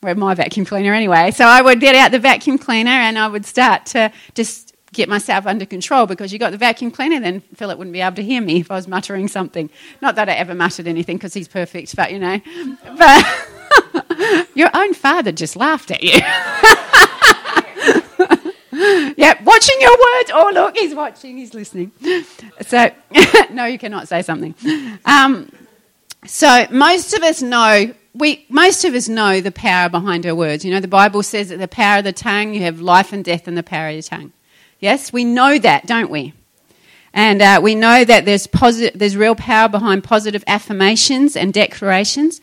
with 0.02 0.18
my 0.18 0.34
vacuum 0.34 0.66
cleaner 0.66 0.94
anyway. 0.94 1.32
So 1.32 1.46
I 1.46 1.62
would 1.62 1.80
get 1.80 1.96
out 1.96 2.12
the 2.12 2.20
vacuum 2.20 2.58
cleaner 2.58 2.92
and 2.92 3.18
I 3.18 3.28
would 3.28 3.46
start 3.46 3.86
to 3.88 4.12
just 4.34 4.70
get 4.92 5.10
myself 5.10 5.46
under 5.46 5.66
control 5.66 6.06
because 6.06 6.34
you 6.34 6.40
got 6.40 6.52
the 6.52 6.58
vacuum 6.58 6.92
cleaner, 6.92 7.20
then 7.20 7.42
Philip 7.56 7.78
wouldn't 7.78 7.94
be 7.94 8.02
able 8.02 8.16
to 8.16 8.24
hear 8.24 8.42
me 8.42 8.62
if 8.62 8.72
I 8.72 8.76
was 8.76 8.88
muttering 8.88 9.28
something. 9.28 9.70
Not 10.02 10.16
that 10.16 10.30
I 10.30 10.34
ever 10.34 10.56
muttered 10.56 10.88
anything 10.88 11.18
because 11.18 11.34
he's 11.34 11.48
perfect, 11.48 11.96
but 11.96 12.12
you 12.12 12.20
know. 12.20 12.42
But 12.98 14.48
your 14.56 14.70
own 14.74 14.94
father 14.94 15.32
just 15.32 15.56
laughed 15.56 15.92
at 15.92 16.02
you. 16.02 16.14
yep, 19.18 19.42
watching 19.44 19.78
your 19.80 19.92
words. 19.92 20.32
Oh, 20.34 20.52
look, 20.54 20.78
he's 20.78 20.96
watching, 20.96 21.38
he's 21.38 21.54
listening. 21.54 21.92
So, 22.62 22.92
no, 23.52 23.66
you 23.66 23.78
cannot 23.78 24.08
say 24.08 24.22
something. 24.22 24.56
Um, 25.06 25.52
so, 26.26 26.68
most 26.72 27.14
of 27.14 27.24
us 27.24 27.42
know 27.42 27.94
we 28.14 28.46
most 28.50 28.84
of 28.86 28.94
us 28.94 29.08
know 29.08 29.42
the 29.42 29.52
power 29.52 29.90
behind 29.90 30.26
our 30.26 30.36
words. 30.36 30.66
You 30.66 30.72
know, 30.72 30.80
the 30.80 30.88
Bible 30.88 31.24
says 31.24 31.50
that 31.50 31.58
the 31.58 31.68
power 31.68 32.00
of 32.00 32.04
the 32.04 32.14
tongue, 32.14 32.54
you 32.54 32.62
have 32.62 32.82
life 32.82 33.14
and 33.14 33.24
death 33.24 33.48
in 33.48 33.56
the 33.56 33.64
power 33.64 33.88
of 33.88 33.94
your 33.94 34.02
tongue. 34.02 34.32
Yes, 34.80 35.12
we 35.12 35.26
know 35.26 35.60
that, 35.60 35.86
don't 35.86 36.10
we? 36.10 36.34
And 37.14 37.42
uh, 37.42 37.60
we 37.62 37.76
know 37.76 38.04
that 38.06 38.26
there's 38.26 38.48
positive, 38.48 38.98
there's 38.98 39.18
real 39.18 39.36
power 39.36 39.68
behind 39.68 40.04
positive 40.04 40.44
affirmations 40.48 41.36
and 41.36 41.54
declarations. 41.54 42.40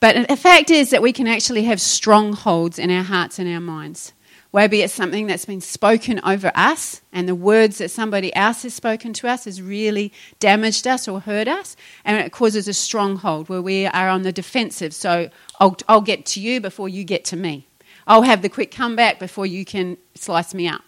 But 0.00 0.28
the 0.28 0.36
fact 0.36 0.70
is 0.70 0.90
that 0.90 1.02
we 1.02 1.12
can 1.12 1.28
actually 1.28 1.64
have 1.64 1.80
strongholds 1.80 2.78
in 2.78 2.90
our 2.90 3.04
hearts 3.04 3.38
and 3.38 3.48
our 3.48 3.60
minds. 3.60 4.12
Maybe 4.54 4.82
it's 4.82 4.92
something 4.92 5.26
that's 5.26 5.46
been 5.46 5.62
spoken 5.62 6.20
over 6.24 6.52
us, 6.54 7.00
and 7.10 7.26
the 7.26 7.34
words 7.34 7.78
that 7.78 7.90
somebody 7.90 8.34
else 8.36 8.64
has 8.64 8.74
spoken 8.74 9.14
to 9.14 9.28
us 9.28 9.46
has 9.46 9.62
really 9.62 10.12
damaged 10.40 10.86
us 10.86 11.08
or 11.08 11.20
hurt 11.20 11.48
us, 11.48 11.74
and 12.04 12.18
it 12.18 12.32
causes 12.32 12.68
a 12.68 12.74
stronghold 12.74 13.48
where 13.48 13.62
we 13.62 13.86
are 13.86 14.10
on 14.10 14.22
the 14.22 14.32
defensive. 14.32 14.92
So 14.92 15.30
I'll, 15.58 15.76
I'll 15.88 16.02
get 16.02 16.26
to 16.26 16.40
you 16.40 16.60
before 16.60 16.90
you 16.90 17.02
get 17.02 17.24
to 17.26 17.36
me. 17.36 17.66
I'll 18.06 18.22
have 18.22 18.42
the 18.42 18.50
quick 18.50 18.70
comeback 18.70 19.18
before 19.18 19.46
you 19.46 19.64
can 19.64 19.96
slice 20.14 20.52
me 20.52 20.68
up. 20.68 20.82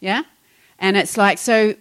Yeah? 0.00 0.22
And 0.78 0.96
it's 0.96 1.16
like, 1.16 1.38
so 1.38 1.74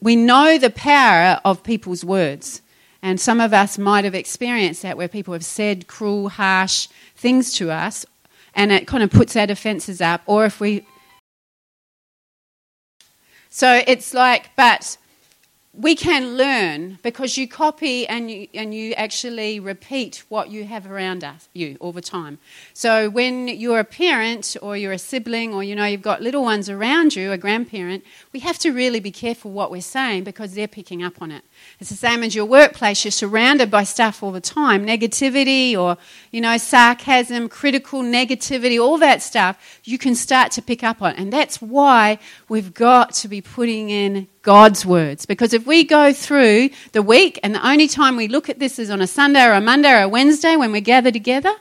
we 0.00 0.16
know 0.16 0.58
the 0.58 0.70
power 0.70 1.40
of 1.44 1.62
people's 1.62 2.04
words. 2.04 2.60
And 3.02 3.20
some 3.20 3.40
of 3.40 3.52
us 3.52 3.78
might 3.78 4.04
have 4.04 4.14
experienced 4.14 4.82
that 4.82 4.96
where 4.96 5.08
people 5.08 5.34
have 5.34 5.44
said 5.44 5.86
cruel, 5.86 6.30
harsh 6.30 6.88
things 7.16 7.52
to 7.54 7.70
us 7.70 8.06
and 8.54 8.72
it 8.72 8.86
kind 8.86 9.02
of 9.02 9.10
puts 9.10 9.36
our 9.36 9.46
defenses 9.46 10.00
up. 10.00 10.22
Or 10.26 10.44
if 10.44 10.60
we. 10.60 10.86
So 13.50 13.82
it's 13.86 14.12
like, 14.14 14.50
but 14.56 14.96
we 15.76 15.96
can 15.96 16.36
learn 16.36 16.98
because 17.02 17.36
you 17.36 17.48
copy 17.48 18.06
and 18.06 18.30
you, 18.30 18.46
and 18.54 18.72
you 18.72 18.92
actually 18.92 19.58
repeat 19.58 20.22
what 20.28 20.48
you 20.48 20.64
have 20.64 20.88
around 20.88 21.24
us, 21.24 21.48
you 21.52 21.76
all 21.80 21.90
the 21.90 22.00
time. 22.00 22.38
So 22.72 23.10
when 23.10 23.48
you're 23.48 23.80
a 23.80 23.84
parent 23.84 24.56
or 24.62 24.76
you're 24.76 24.92
a 24.92 24.98
sibling 24.98 25.52
or 25.52 25.64
you 25.64 25.74
know 25.74 25.84
you've 25.84 26.02
got 26.02 26.22
little 26.22 26.42
ones 26.42 26.70
around 26.70 27.16
you, 27.16 27.32
a 27.32 27.38
grandparent, 27.38 28.04
we 28.32 28.40
have 28.40 28.58
to 28.60 28.70
really 28.70 29.00
be 29.00 29.10
careful 29.10 29.50
what 29.50 29.72
we're 29.72 29.80
saying 29.80 30.22
because 30.22 30.54
they're 30.54 30.68
picking 30.68 31.02
up 31.02 31.20
on 31.20 31.32
it. 31.32 31.44
It's 31.80 31.90
the 31.90 31.96
same 31.96 32.22
as 32.22 32.36
your 32.36 32.44
workplace. 32.44 33.04
You're 33.04 33.12
surrounded 33.12 33.70
by 33.70 33.82
stuff 33.82 34.22
all 34.22 34.32
the 34.32 34.40
time, 34.40 34.86
negativity 34.86 35.76
or 35.76 35.96
you 36.30 36.40
know 36.40 36.56
sarcasm, 36.56 37.48
critical 37.48 38.02
negativity, 38.02 38.80
all 38.80 38.98
that 38.98 39.22
stuff. 39.22 39.80
You 39.82 39.98
can 39.98 40.14
start 40.14 40.52
to 40.52 40.62
pick 40.62 40.84
up 40.84 41.02
on, 41.02 41.16
and 41.16 41.32
that's 41.32 41.60
why 41.60 42.18
we've 42.48 42.72
got 42.72 43.12
to 43.14 43.28
be 43.28 43.40
putting 43.40 43.90
in 43.90 44.28
God's 44.44 44.86
words. 44.86 45.26
Because 45.26 45.52
if 45.52 45.66
we 45.66 45.82
go 45.82 46.12
through 46.12 46.70
the 46.92 47.02
week 47.02 47.40
and 47.42 47.54
the 47.54 47.66
only 47.66 47.88
time 47.88 48.16
we 48.16 48.28
look 48.28 48.48
at 48.48 48.60
this 48.60 48.78
is 48.78 48.90
on 48.90 49.00
a 49.00 49.06
Sunday 49.06 49.44
or 49.44 49.54
a 49.54 49.60
Monday 49.60 49.90
or 49.90 50.02
a 50.02 50.08
Wednesday 50.08 50.54
when 50.54 50.70
we 50.70 50.80
gather 50.80 51.10
together, 51.10 51.52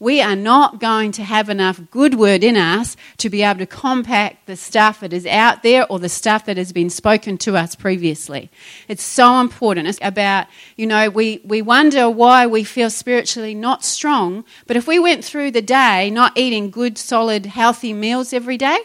we 0.00 0.20
are 0.20 0.34
not 0.34 0.80
going 0.80 1.12
to 1.12 1.22
have 1.22 1.48
enough 1.48 1.80
good 1.92 2.14
word 2.14 2.42
in 2.42 2.56
us 2.56 2.96
to 3.18 3.30
be 3.30 3.42
able 3.42 3.60
to 3.60 3.66
compact 3.66 4.46
the 4.46 4.56
stuff 4.56 5.00
that 5.00 5.12
is 5.12 5.24
out 5.26 5.62
there 5.62 5.90
or 5.90 6.00
the 6.00 6.08
stuff 6.08 6.44
that 6.46 6.56
has 6.56 6.72
been 6.72 6.90
spoken 6.90 7.38
to 7.38 7.56
us 7.56 7.76
previously. 7.76 8.50
It's 8.88 9.04
so 9.04 9.40
important. 9.40 9.86
It's 9.86 10.00
about, 10.02 10.48
you 10.76 10.86
know, 10.86 11.10
we, 11.10 11.40
we 11.44 11.62
wonder 11.62 12.10
why 12.10 12.48
we 12.48 12.64
feel 12.64 12.90
spiritually 12.90 13.54
not 13.54 13.84
strong, 13.84 14.44
but 14.66 14.76
if 14.76 14.88
we 14.88 14.98
went 14.98 15.24
through 15.24 15.52
the 15.52 15.62
day 15.62 16.10
not 16.10 16.36
eating 16.36 16.70
good, 16.70 16.98
solid, 16.98 17.46
healthy 17.46 17.92
meals 17.92 18.32
every 18.32 18.58
day, 18.58 18.78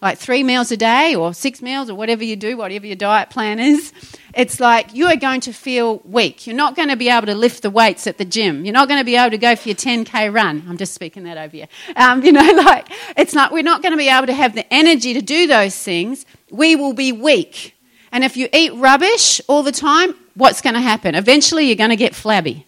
like 0.00 0.18
three 0.18 0.44
meals 0.44 0.70
a 0.70 0.76
day 0.76 1.14
or 1.14 1.34
six 1.34 1.60
meals 1.60 1.90
or 1.90 1.94
whatever 1.94 2.22
you 2.22 2.36
do, 2.36 2.56
whatever 2.56 2.86
your 2.86 2.96
diet 2.96 3.30
plan 3.30 3.58
is, 3.58 3.92
it's 4.34 4.60
like 4.60 4.94
you 4.94 5.06
are 5.06 5.16
going 5.16 5.40
to 5.40 5.52
feel 5.52 5.98
weak. 6.04 6.46
You're 6.46 6.54
not 6.56 6.76
going 6.76 6.88
to 6.88 6.96
be 6.96 7.08
able 7.08 7.26
to 7.26 7.34
lift 7.34 7.62
the 7.62 7.70
weights 7.70 8.06
at 8.06 8.16
the 8.18 8.24
gym. 8.24 8.64
You're 8.64 8.74
not 8.74 8.86
going 8.86 9.00
to 9.00 9.04
be 9.04 9.16
able 9.16 9.30
to 9.30 9.38
go 9.38 9.56
for 9.56 9.68
your 9.68 9.76
10k 9.76 10.32
run. 10.32 10.64
I'm 10.68 10.76
just 10.76 10.94
speaking 10.94 11.24
that 11.24 11.36
over 11.36 11.56
you. 11.56 11.66
Um, 11.96 12.22
you 12.22 12.30
know, 12.30 12.40
like 12.64 12.88
it's 13.16 13.34
not. 13.34 13.52
We're 13.52 13.62
not 13.62 13.82
going 13.82 13.92
to 13.92 13.98
be 13.98 14.08
able 14.08 14.28
to 14.28 14.34
have 14.34 14.54
the 14.54 14.72
energy 14.72 15.14
to 15.14 15.20
do 15.20 15.48
those 15.48 15.76
things. 15.76 16.24
We 16.50 16.76
will 16.76 16.92
be 16.92 17.10
weak. 17.10 17.74
And 18.12 18.22
if 18.22 18.36
you 18.36 18.48
eat 18.52 18.72
rubbish 18.74 19.40
all 19.48 19.62
the 19.62 19.72
time, 19.72 20.14
what's 20.34 20.62
going 20.62 20.74
to 20.74 20.80
happen? 20.80 21.14
Eventually, 21.14 21.66
you're 21.66 21.76
going 21.76 21.90
to 21.90 21.96
get 21.96 22.14
flabby. 22.14 22.67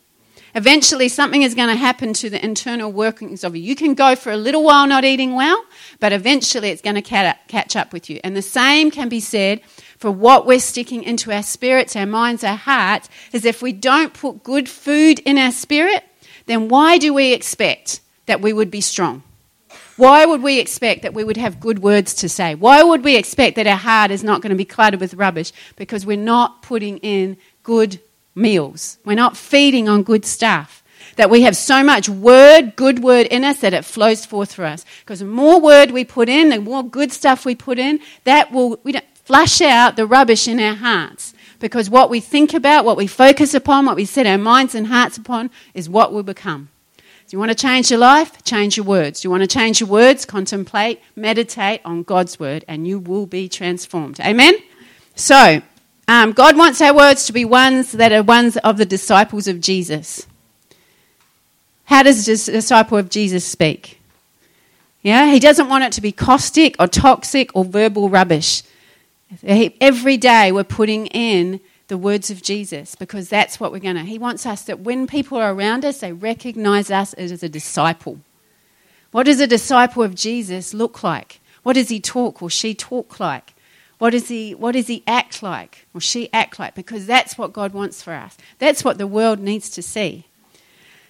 Eventually, 0.54 1.08
something 1.08 1.42
is 1.42 1.54
going 1.54 1.68
to 1.68 1.76
happen 1.76 2.12
to 2.14 2.28
the 2.28 2.44
internal 2.44 2.90
workings 2.90 3.44
of 3.44 3.54
you. 3.54 3.62
You 3.62 3.76
can 3.76 3.94
go 3.94 4.16
for 4.16 4.32
a 4.32 4.36
little 4.36 4.64
while 4.64 4.86
not 4.86 5.04
eating 5.04 5.34
well, 5.34 5.64
but 6.00 6.12
eventually 6.12 6.70
it's 6.70 6.82
going 6.82 7.00
to 7.00 7.36
catch 7.48 7.76
up 7.76 7.92
with 7.92 8.10
you. 8.10 8.20
And 8.24 8.36
the 8.36 8.42
same 8.42 8.90
can 8.90 9.08
be 9.08 9.20
said 9.20 9.60
for 9.98 10.10
what 10.10 10.46
we're 10.46 10.60
sticking 10.60 11.02
into 11.02 11.30
our 11.32 11.42
spirits, 11.42 11.94
our 11.94 12.06
minds, 12.06 12.42
our 12.42 12.56
hearts, 12.56 13.08
is 13.32 13.44
if 13.44 13.62
we 13.62 13.72
don't 13.72 14.12
put 14.12 14.42
good 14.42 14.68
food 14.68 15.20
in 15.20 15.38
our 15.38 15.52
spirit, 15.52 16.04
then 16.46 16.68
why 16.68 16.98
do 16.98 17.14
we 17.14 17.32
expect 17.32 18.00
that 18.26 18.40
we 18.40 18.52
would 18.52 18.70
be 18.70 18.80
strong? 18.80 19.22
Why 19.96 20.24
would 20.24 20.42
we 20.42 20.58
expect 20.58 21.02
that 21.02 21.12
we 21.14 21.22
would 21.22 21.36
have 21.36 21.60
good 21.60 21.80
words 21.80 22.14
to 22.14 22.28
say? 22.28 22.54
Why 22.54 22.82
would 22.82 23.04
we 23.04 23.16
expect 23.16 23.56
that 23.56 23.66
our 23.66 23.76
heart 23.76 24.10
is 24.10 24.24
not 24.24 24.40
going 24.40 24.50
to 24.50 24.56
be 24.56 24.64
cluttered 24.64 24.98
with 24.98 25.14
rubbish? 25.14 25.52
Because 25.76 26.06
we're 26.06 26.16
not 26.16 26.62
putting 26.62 26.96
in 26.98 27.36
good 27.62 28.00
meals. 28.34 28.98
We're 29.04 29.14
not 29.14 29.36
feeding 29.36 29.88
on 29.88 30.02
good 30.02 30.24
stuff. 30.24 30.82
That 31.16 31.30
we 31.30 31.42
have 31.42 31.56
so 31.56 31.82
much 31.82 32.08
word, 32.08 32.76
good 32.76 33.02
word 33.02 33.26
in 33.26 33.44
us 33.44 33.60
that 33.60 33.74
it 33.74 33.84
flows 33.84 34.24
forth 34.24 34.52
for 34.54 34.64
us. 34.64 34.84
Because 35.00 35.20
the 35.20 35.26
more 35.26 35.60
word 35.60 35.90
we 35.90 36.04
put 36.04 36.28
in, 36.28 36.48
the 36.48 36.60
more 36.60 36.82
good 36.82 37.12
stuff 37.12 37.44
we 37.44 37.54
put 37.54 37.78
in, 37.78 38.00
that 38.24 38.52
will 38.52 38.78
we 38.84 38.92
don't 38.92 39.04
flush 39.24 39.60
out 39.60 39.96
the 39.96 40.06
rubbish 40.06 40.48
in 40.48 40.60
our 40.60 40.74
hearts. 40.74 41.34
Because 41.58 41.90
what 41.90 42.10
we 42.10 42.20
think 42.20 42.54
about, 42.54 42.84
what 42.84 42.96
we 42.96 43.06
focus 43.06 43.54
upon, 43.54 43.86
what 43.86 43.96
we 43.96 44.04
set 44.04 44.26
our 44.26 44.38
minds 44.38 44.74
and 44.74 44.86
hearts 44.86 45.18
upon 45.18 45.50
is 45.74 45.88
what 45.88 46.12
we 46.12 46.22
become. 46.22 46.68
Do 46.96 47.36
you 47.36 47.38
want 47.38 47.50
to 47.50 47.54
change 47.54 47.90
your 47.90 48.00
life? 48.00 48.42
Change 48.42 48.76
your 48.76 48.86
words. 48.86 49.20
Do 49.20 49.26
you 49.26 49.30
want 49.30 49.42
to 49.42 49.46
change 49.46 49.78
your 49.78 49.88
words? 49.88 50.24
Contemplate, 50.24 51.00
meditate 51.14 51.80
on 51.84 52.02
God's 52.02 52.40
word, 52.40 52.64
and 52.66 52.88
you 52.88 52.98
will 52.98 53.26
be 53.26 53.48
transformed. 53.48 54.18
Amen? 54.18 54.54
So, 55.14 55.62
um, 56.10 56.32
God 56.32 56.56
wants 56.56 56.80
our 56.80 56.92
words 56.92 57.26
to 57.26 57.32
be 57.32 57.44
ones 57.44 57.92
that 57.92 58.10
are 58.10 58.24
ones 58.24 58.56
of 58.56 58.78
the 58.78 58.84
disciples 58.84 59.46
of 59.46 59.60
Jesus. 59.60 60.26
How 61.84 62.02
does 62.02 62.26
a 62.26 62.52
disciple 62.52 62.98
of 62.98 63.08
Jesus 63.10 63.44
speak? 63.44 64.00
Yeah, 65.02 65.30
he 65.30 65.38
doesn't 65.38 65.68
want 65.68 65.84
it 65.84 65.92
to 65.92 66.00
be 66.00 66.10
caustic 66.10 66.74
or 66.80 66.88
toxic 66.88 67.54
or 67.54 67.64
verbal 67.64 68.08
rubbish. 68.08 68.64
Every 69.44 70.16
day 70.16 70.50
we're 70.50 70.64
putting 70.64 71.06
in 71.06 71.60
the 71.86 71.96
words 71.96 72.28
of 72.28 72.42
Jesus 72.42 72.96
because 72.96 73.28
that's 73.28 73.60
what 73.60 73.70
we're 73.70 73.78
going 73.78 73.94
to. 73.94 74.02
He 74.02 74.18
wants 74.18 74.44
us 74.46 74.62
that 74.62 74.80
when 74.80 75.06
people 75.06 75.38
are 75.38 75.52
around 75.52 75.84
us, 75.84 76.00
they 76.00 76.12
recognize 76.12 76.90
us 76.90 77.12
as 77.14 77.40
a 77.40 77.48
disciple. 77.48 78.18
What 79.12 79.26
does 79.26 79.38
a 79.38 79.46
disciple 79.46 80.02
of 80.02 80.16
Jesus 80.16 80.74
look 80.74 81.04
like? 81.04 81.38
What 81.62 81.74
does 81.74 81.88
he 81.88 82.00
talk 82.00 82.42
or 82.42 82.50
she 82.50 82.74
talk 82.74 83.20
like? 83.20 83.54
What 84.00 84.10
does 84.10 84.28
he, 84.28 84.54
what 84.54 84.72
does 84.72 84.86
he 84.86 85.02
act 85.06 85.42
like 85.42 85.86
or 85.92 86.00
she 86.00 86.32
act 86.32 86.58
like? 86.58 86.74
Because 86.74 87.04
that's 87.04 87.36
what 87.36 87.52
God 87.52 87.74
wants 87.74 88.02
for 88.02 88.14
us. 88.14 88.38
That's 88.58 88.82
what 88.82 88.96
the 88.96 89.06
world 89.06 89.40
needs 89.40 89.68
to 89.68 89.82
see. 89.82 90.24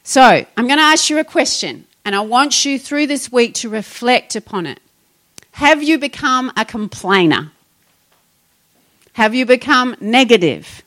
So 0.03 0.21
I'm 0.21 0.67
going 0.67 0.81
to 0.81 0.83
ask 0.83 1.09
you 1.09 1.17
a 1.21 1.25
question, 1.25 1.87
and 2.05 2.17
I 2.17 2.21
want 2.23 2.65
you 2.65 2.81
through 2.81 3.07
this 3.07 3.31
week 3.31 3.55
to 3.55 3.69
reflect 3.69 4.35
upon 4.35 4.67
it. 4.67 4.81
Have 5.53 5.85
you 5.85 5.99
become 5.99 6.51
a 6.57 6.65
complainer? 6.65 7.53
Have 9.13 9.37
you 9.37 9.47
become 9.47 9.95
negative, 10.01 10.83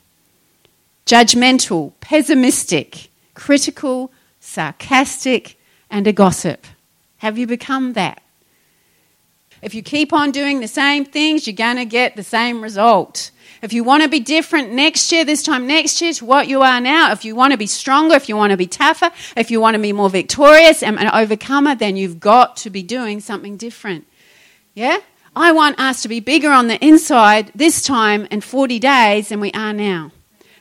judgmental, 1.06 1.92
pessimistic, 2.00 3.08
critical, 3.32 4.12
sarcastic, 4.40 5.58
and 5.88 6.06
a 6.06 6.12
gossip? 6.12 6.66
Have 7.18 7.38
you 7.38 7.46
become 7.46 7.94
that? 7.94 8.20
If 9.64 9.74
you 9.74 9.82
keep 9.82 10.12
on 10.12 10.30
doing 10.30 10.60
the 10.60 10.68
same 10.68 11.06
things, 11.06 11.46
you're 11.46 11.56
going 11.56 11.78
to 11.78 11.86
get 11.86 12.16
the 12.16 12.22
same 12.22 12.62
result. 12.62 13.30
If 13.62 13.72
you 13.72 13.82
want 13.82 14.02
to 14.02 14.10
be 14.10 14.20
different 14.20 14.72
next 14.72 15.10
year, 15.10 15.24
this 15.24 15.42
time 15.42 15.66
next 15.66 16.02
year, 16.02 16.12
to 16.12 16.24
what 16.26 16.48
you 16.48 16.60
are 16.60 16.82
now, 16.82 17.12
if 17.12 17.24
you 17.24 17.34
want 17.34 17.52
to 17.52 17.56
be 17.56 17.66
stronger, 17.66 18.14
if 18.14 18.28
you 18.28 18.36
want 18.36 18.50
to 18.50 18.58
be 18.58 18.66
tougher, 18.66 19.10
if 19.38 19.50
you 19.50 19.62
want 19.62 19.74
to 19.74 19.80
be 19.80 19.94
more 19.94 20.10
victorious 20.10 20.82
and 20.82 20.98
an 20.98 21.08
overcomer, 21.08 21.74
then 21.74 21.96
you've 21.96 22.20
got 22.20 22.58
to 22.58 22.68
be 22.68 22.82
doing 22.82 23.20
something 23.20 23.56
different. 23.56 24.06
Yeah? 24.74 24.98
I 25.34 25.52
want 25.52 25.80
us 25.80 26.02
to 26.02 26.08
be 26.08 26.20
bigger 26.20 26.50
on 26.50 26.68
the 26.68 26.84
inside 26.84 27.50
this 27.54 27.82
time 27.82 28.28
in 28.30 28.42
40 28.42 28.78
days 28.78 29.30
than 29.30 29.40
we 29.40 29.50
are 29.52 29.72
now 29.72 30.12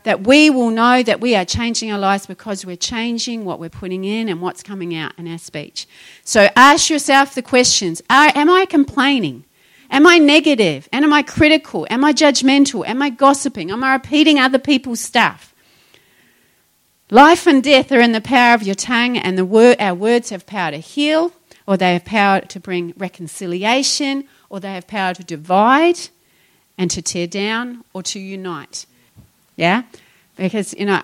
that 0.04 0.26
we 0.26 0.50
will 0.50 0.70
know 0.70 1.04
that 1.04 1.22
we 1.22 1.36
are 1.36 1.46
changing 1.46 1.92
our 1.92 2.00
lives 2.00 2.26
because 2.26 2.66
we're 2.66 2.76
changing 2.76 3.46
what 3.46 3.60
we're 3.60 3.70
putting 3.70 4.04
in 4.04 4.30
and 4.30 4.42
what's 4.42 4.64
coming 4.64 4.96
out 4.96 5.18
in 5.18 5.28
our 5.28 5.38
speech. 5.38 5.88
So 6.24 6.50
ask 6.56 6.90
yourself 6.90 7.36
the 7.36 7.42
questions 7.42 8.02
Am 8.10 8.50
I 8.50 8.66
complaining? 8.66 9.46
Am 9.90 10.08
I 10.08 10.18
negative? 10.18 10.90
And 10.92 11.06
am 11.06 11.14
I 11.14 11.22
critical? 11.22 11.86
Am 11.90 12.04
I 12.04 12.14
judgmental? 12.14 12.86
Am 12.88 13.02
I 13.02 13.10
gossiping? 13.10 13.70
Am 13.70 13.84
I 13.84 13.94
repeating 13.94 14.40
other 14.40 14.60
people's 14.60 15.00
stuff? 15.00 15.54
Life 17.12 17.46
and 17.46 17.64
death 17.64 17.92
are 17.92 18.00
in 18.00 18.12
the 18.12 18.22
power 18.22 18.56
of 18.56 18.64
your 18.64 18.74
tongue, 18.74 19.18
and 19.18 19.38
the 19.38 19.76
our 19.80 19.94
words 19.94 20.32
have 20.32 20.48
power 20.48 20.72
to 20.72 20.78
heal, 20.78 21.32
or 21.68 21.78
they 21.78 21.94
have 21.94 22.06
power 22.06 22.42
to 22.42 22.60
bring 22.60 22.94
reconciliation, 22.98 24.28
or 24.50 24.60
they 24.60 24.74
have 24.74 24.88
power 24.88 25.14
to 25.14 25.24
divide 25.24 26.00
and 26.76 26.90
to 26.90 27.04
tear 27.04 27.28
down 27.28 27.84
or 27.94 28.02
to 28.02 28.20
unite. 28.20 28.88
Yeah? 29.56 29.84
Because, 30.36 30.74
you 30.74 30.86
know, 30.86 31.02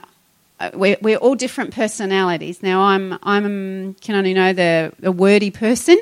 uh, 0.60 0.72
we're, 0.74 0.98
we're 1.02 1.18
all 1.18 1.36
different 1.36 1.74
personalities. 1.74 2.62
Now, 2.62 2.82
I'm, 2.82 3.18
I'm 3.24 3.94
can 3.96 4.16
only 4.16 4.34
know 4.34 4.54
the, 4.54 4.92
the 5.00 5.12
wordy 5.12 5.52
person, 5.52 6.00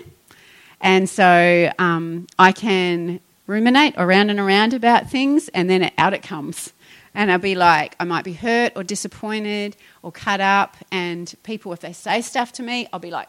and 0.82 1.10
so 1.10 1.72
um, 1.78 2.28
I 2.40 2.52
can 2.52 3.20
ruminate 3.46 3.94
around 3.98 4.30
and 4.30 4.40
around 4.40 4.74
about 4.74 5.10
things, 5.10 5.50
and 5.50 5.70
then 5.70 5.92
out 5.98 6.14
it 6.14 6.24
comes. 6.24 6.74
And 7.14 7.32
I'll 7.32 7.40
be 7.40 7.56
like, 7.56 7.96
I 8.00 8.04
might 8.04 8.24
be 8.24 8.34
hurt 8.34 8.74
or 8.76 8.84
disappointed 8.84 9.76
or 10.04 10.12
cut 10.12 10.42
up, 10.42 10.78
and 10.92 11.34
people, 11.44 11.74
if 11.74 11.80
they 11.80 11.94
say 11.94 12.22
stuff 12.22 12.52
to 12.54 12.64
me, 12.64 12.88
I'll 12.92 13.00
be 13.00 13.12
like, 13.12 13.28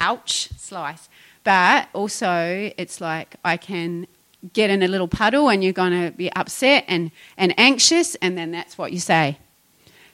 ouch, 0.00 0.50
slice. 0.56 1.08
But 1.44 1.88
also, 1.92 2.72
it's 2.76 3.00
like 3.00 3.36
I 3.44 3.56
can 3.56 4.06
get 4.52 4.70
in 4.70 4.82
a 4.82 4.88
little 4.88 5.08
puddle 5.08 5.48
and 5.48 5.62
you're 5.62 5.72
going 5.72 5.92
to 5.92 6.16
be 6.16 6.32
upset 6.32 6.84
and, 6.88 7.10
and 7.36 7.54
anxious, 7.58 8.14
and 8.16 8.36
then 8.36 8.50
that's 8.50 8.76
what 8.78 8.92
you 8.92 8.98
say. 8.98 9.38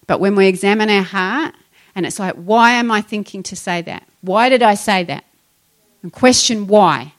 But 0.07 0.21
when 0.21 0.35
we 0.35 0.47
examine 0.47 0.91
our 0.91 1.03
heart, 1.03 1.55
and 1.95 2.07
it's 2.07 2.19
like, 2.19 2.35
why 2.35 2.73
am 2.73 2.91
I 2.91 3.03
thinking 3.03 3.43
to 3.45 3.57
say 3.57 3.83
that? 3.83 4.05
Why 4.21 4.49
did 4.49 4.63
I 4.63 4.75
say 4.75 5.05
that? 5.05 5.25
And 6.03 6.13
question 6.13 6.67
why. 6.67 7.13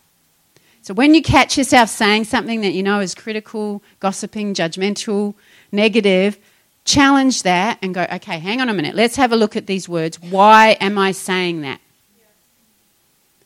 So 0.82 0.93
when 0.93 1.13
you 1.13 1.22
catch 1.22 1.58
yourself 1.58 1.89
saying 1.89 2.25
something 2.25 2.62
that 2.62 2.74
you 2.74 2.84
know 2.84 3.00
is 3.00 3.15
critical, 3.15 3.82
gossiping, 4.00 4.53
judgmental, 4.53 5.34
negative, 5.72 6.38
challenge 6.86 7.43
that 7.43 7.79
and 7.82 7.93
go, 7.93 8.05
okay, 8.12 8.38
hang 8.39 8.60
on 8.60 8.67
a 8.67 8.74
minute, 8.74 8.96
let's 8.96 9.15
have 9.15 9.32
a 9.32 9.36
look 9.36 9.55
at 9.55 9.67
these 9.67 9.88
words. 9.88 10.20
Why 10.20 10.72
am 10.82 10.98
I 10.98 11.12
saying 11.12 11.62
that? 11.62 11.79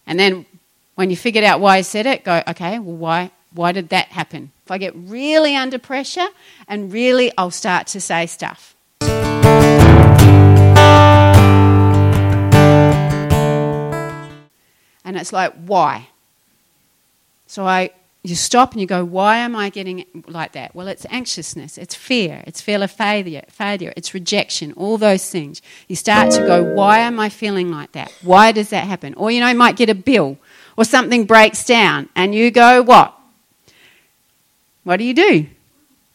And 0.07 0.19
then 0.19 0.45
when 0.95 1.11
you 1.11 1.17
figured 1.17 1.43
out 1.43 1.59
why 1.59 1.77
I 1.77 1.81
said 1.81 2.07
it, 2.07 2.23
go, 2.23 2.41
okay, 2.47 2.79
well, 2.79 2.95
why, 2.95 3.31
why 3.57 3.71
did 3.71 3.89
that 3.89 4.07
happen? 4.09 4.51
If 4.65 4.71
I 4.71 4.77
get 4.77 4.93
really 4.95 5.55
under 5.55 5.79
pressure 5.79 6.27
and 6.67 6.93
really, 6.93 7.31
I'll 7.37 7.51
start 7.51 7.87
to 7.87 7.99
say 7.99 8.27
stuff. 8.27 8.75
And 15.03 15.15
it's 15.15 15.33
like, 15.33 15.53
why? 15.65 16.09
So 17.47 17.65
I, 17.65 17.91
you 18.23 18.35
stop 18.35 18.73
and 18.73 18.81
you 18.81 18.87
go, 18.87 19.05
why 19.05 19.37
am 19.37 19.55
I 19.55 19.69
getting 19.69 20.05
like 20.27 20.51
that? 20.51 20.75
Well, 20.75 20.87
it's 20.89 21.05
anxiousness, 21.09 21.77
it's 21.77 21.95
fear, 21.95 22.43
it's 22.45 22.59
fear 22.59 22.83
of 22.83 22.91
failure, 22.91 23.43
failure, 23.49 23.93
it's 23.95 24.13
rejection, 24.13 24.73
all 24.73 24.97
those 24.97 25.29
things. 25.29 25.61
You 25.87 25.95
start 25.95 26.31
to 26.31 26.45
go, 26.45 26.61
why 26.61 26.99
am 26.99 27.19
I 27.21 27.29
feeling 27.29 27.71
like 27.71 27.93
that? 27.93 28.13
Why 28.21 28.51
does 28.51 28.69
that 28.71 28.85
happen? 28.85 29.13
Or 29.13 29.31
you 29.31 29.39
know, 29.39 29.47
you 29.47 29.55
might 29.55 29.77
get 29.77 29.89
a 29.89 29.95
bill 29.95 30.37
or 30.75 30.83
something 30.83 31.25
breaks 31.25 31.63
down 31.65 32.09
and 32.15 32.35
you 32.35 32.51
go, 32.51 32.83
what? 32.83 33.16
What 34.87 34.99
do 34.99 35.03
you 35.03 35.13
do? 35.13 35.47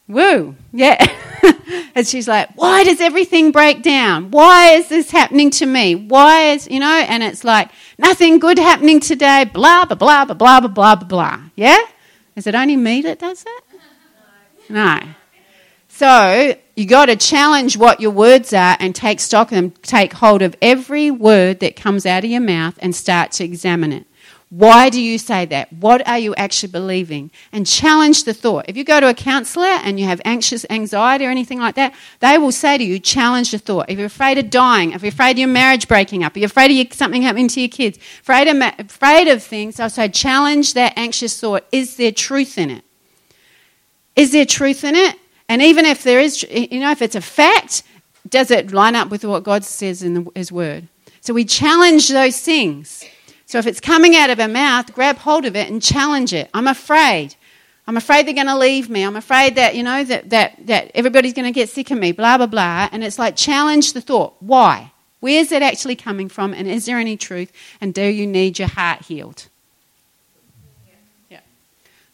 Woo, 0.08 0.56
yeah. 0.72 1.06
and 1.94 2.06
she's 2.06 2.26
like, 2.26 2.56
why 2.56 2.84
does 2.84 3.02
everything 3.02 3.52
break 3.52 3.82
down? 3.82 4.30
Why 4.30 4.70
is 4.76 4.88
this 4.88 5.10
happening 5.10 5.50
to 5.50 5.66
me? 5.66 5.94
Why 5.94 6.52
is, 6.52 6.68
you 6.70 6.80
know, 6.80 6.86
and 6.86 7.22
it's 7.22 7.44
like, 7.44 7.68
nothing 7.98 8.38
good 8.38 8.58
happening 8.58 8.98
today, 8.98 9.44
blah, 9.44 9.84
blah, 9.84 9.94
blah, 9.94 10.24
blah, 10.24 10.34
blah, 10.34 10.60
blah, 10.60 10.68
blah, 10.68 10.94
blah. 10.94 11.40
Yeah? 11.54 11.76
Is 12.34 12.46
it 12.46 12.54
only 12.54 12.76
me 12.76 13.02
that 13.02 13.18
does 13.18 13.44
that? 13.44 13.60
No. 14.70 15.00
So 15.88 16.56
you 16.74 16.86
got 16.86 17.06
to 17.06 17.16
challenge 17.16 17.76
what 17.76 18.00
your 18.00 18.12
words 18.12 18.54
are 18.54 18.78
and 18.80 18.94
take 18.94 19.20
stock 19.20 19.52
of 19.52 19.56
them. 19.56 19.72
Take 19.82 20.14
hold 20.14 20.40
of 20.40 20.56
every 20.62 21.10
word 21.10 21.60
that 21.60 21.76
comes 21.76 22.06
out 22.06 22.24
of 22.24 22.30
your 22.30 22.40
mouth 22.40 22.78
and 22.80 22.96
start 22.96 23.32
to 23.32 23.44
examine 23.44 23.92
it. 23.92 24.06
Why 24.52 24.90
do 24.90 25.00
you 25.00 25.16
say 25.16 25.46
that? 25.46 25.72
What 25.72 26.06
are 26.06 26.18
you 26.18 26.34
actually 26.34 26.72
believing? 26.72 27.30
And 27.52 27.66
challenge 27.66 28.24
the 28.24 28.34
thought. 28.34 28.66
If 28.68 28.76
you 28.76 28.84
go 28.84 29.00
to 29.00 29.08
a 29.08 29.14
counselor 29.14 29.64
and 29.64 29.98
you 29.98 30.04
have 30.04 30.20
anxious 30.26 30.66
anxiety 30.68 31.24
or 31.24 31.30
anything 31.30 31.58
like 31.58 31.74
that, 31.76 31.94
they 32.20 32.36
will 32.36 32.52
say 32.52 32.76
to 32.76 32.84
you, 32.84 32.98
challenge 32.98 33.52
the 33.52 33.58
thought. 33.58 33.88
If 33.88 33.96
you're 33.96 34.08
afraid 34.08 34.36
of 34.36 34.50
dying, 34.50 34.92
if 34.92 35.00
you're 35.00 35.08
afraid 35.08 35.30
of 35.30 35.38
your 35.38 35.48
marriage 35.48 35.88
breaking 35.88 36.22
up, 36.22 36.36
if 36.36 36.42
you're 36.42 36.46
afraid 36.48 36.86
of 36.86 36.92
something 36.92 37.22
happening 37.22 37.48
to 37.48 37.62
your 37.62 37.70
kids, 37.70 37.96
afraid 37.96 38.46
of, 38.46 38.74
afraid 38.78 39.26
of 39.28 39.42
things, 39.42 39.80
I'll 39.80 39.88
say, 39.88 40.10
challenge 40.10 40.74
that 40.74 40.92
anxious 40.98 41.40
thought. 41.40 41.64
Is 41.72 41.96
there 41.96 42.12
truth 42.12 42.58
in 42.58 42.68
it? 42.68 42.84
Is 44.16 44.32
there 44.32 44.44
truth 44.44 44.84
in 44.84 44.94
it? 44.94 45.16
And 45.48 45.62
even 45.62 45.86
if 45.86 46.02
there 46.02 46.20
is, 46.20 46.42
you 46.42 46.80
know, 46.80 46.90
if 46.90 47.00
it's 47.00 47.14
a 47.14 47.22
fact, 47.22 47.84
does 48.28 48.50
it 48.50 48.70
line 48.70 48.96
up 48.96 49.08
with 49.08 49.24
what 49.24 49.44
God 49.44 49.64
says 49.64 50.02
in 50.02 50.28
His 50.34 50.52
Word? 50.52 50.88
So 51.22 51.32
we 51.32 51.46
challenge 51.46 52.10
those 52.10 52.38
things. 52.38 53.02
So 53.52 53.58
if 53.58 53.66
it's 53.66 53.80
coming 53.80 54.16
out 54.16 54.30
of 54.30 54.38
her 54.38 54.48
mouth, 54.48 54.94
grab 54.94 55.18
hold 55.18 55.44
of 55.44 55.54
it 55.54 55.70
and 55.70 55.82
challenge 55.82 56.32
it. 56.32 56.48
I'm 56.54 56.66
afraid. 56.66 57.34
I'm 57.86 57.98
afraid 57.98 58.26
they're 58.26 58.32
going 58.32 58.46
to 58.46 58.56
leave 58.56 58.88
me. 58.88 59.02
I'm 59.02 59.14
afraid 59.14 59.56
that, 59.56 59.76
you 59.76 59.82
know, 59.82 60.02
that, 60.04 60.30
that, 60.30 60.66
that 60.68 60.90
everybody's 60.94 61.34
going 61.34 61.44
to 61.44 61.52
get 61.52 61.68
sick 61.68 61.90
of 61.90 61.98
me, 61.98 62.12
blah, 62.12 62.38
blah, 62.38 62.46
blah. 62.46 62.88
And 62.90 63.04
it's 63.04 63.18
like, 63.18 63.36
challenge 63.36 63.92
the 63.92 64.00
thought. 64.00 64.36
Why? 64.40 64.92
Where's 65.20 65.52
it 65.52 65.60
actually 65.60 65.96
coming 65.96 66.30
from? 66.30 66.54
And 66.54 66.66
is 66.66 66.86
there 66.86 66.96
any 66.96 67.18
truth? 67.18 67.52
And 67.78 67.92
do 67.92 68.02
you 68.02 68.26
need 68.26 68.58
your 68.58 68.68
heart 68.68 69.02
healed? 69.02 69.48
Yeah. 71.28 71.40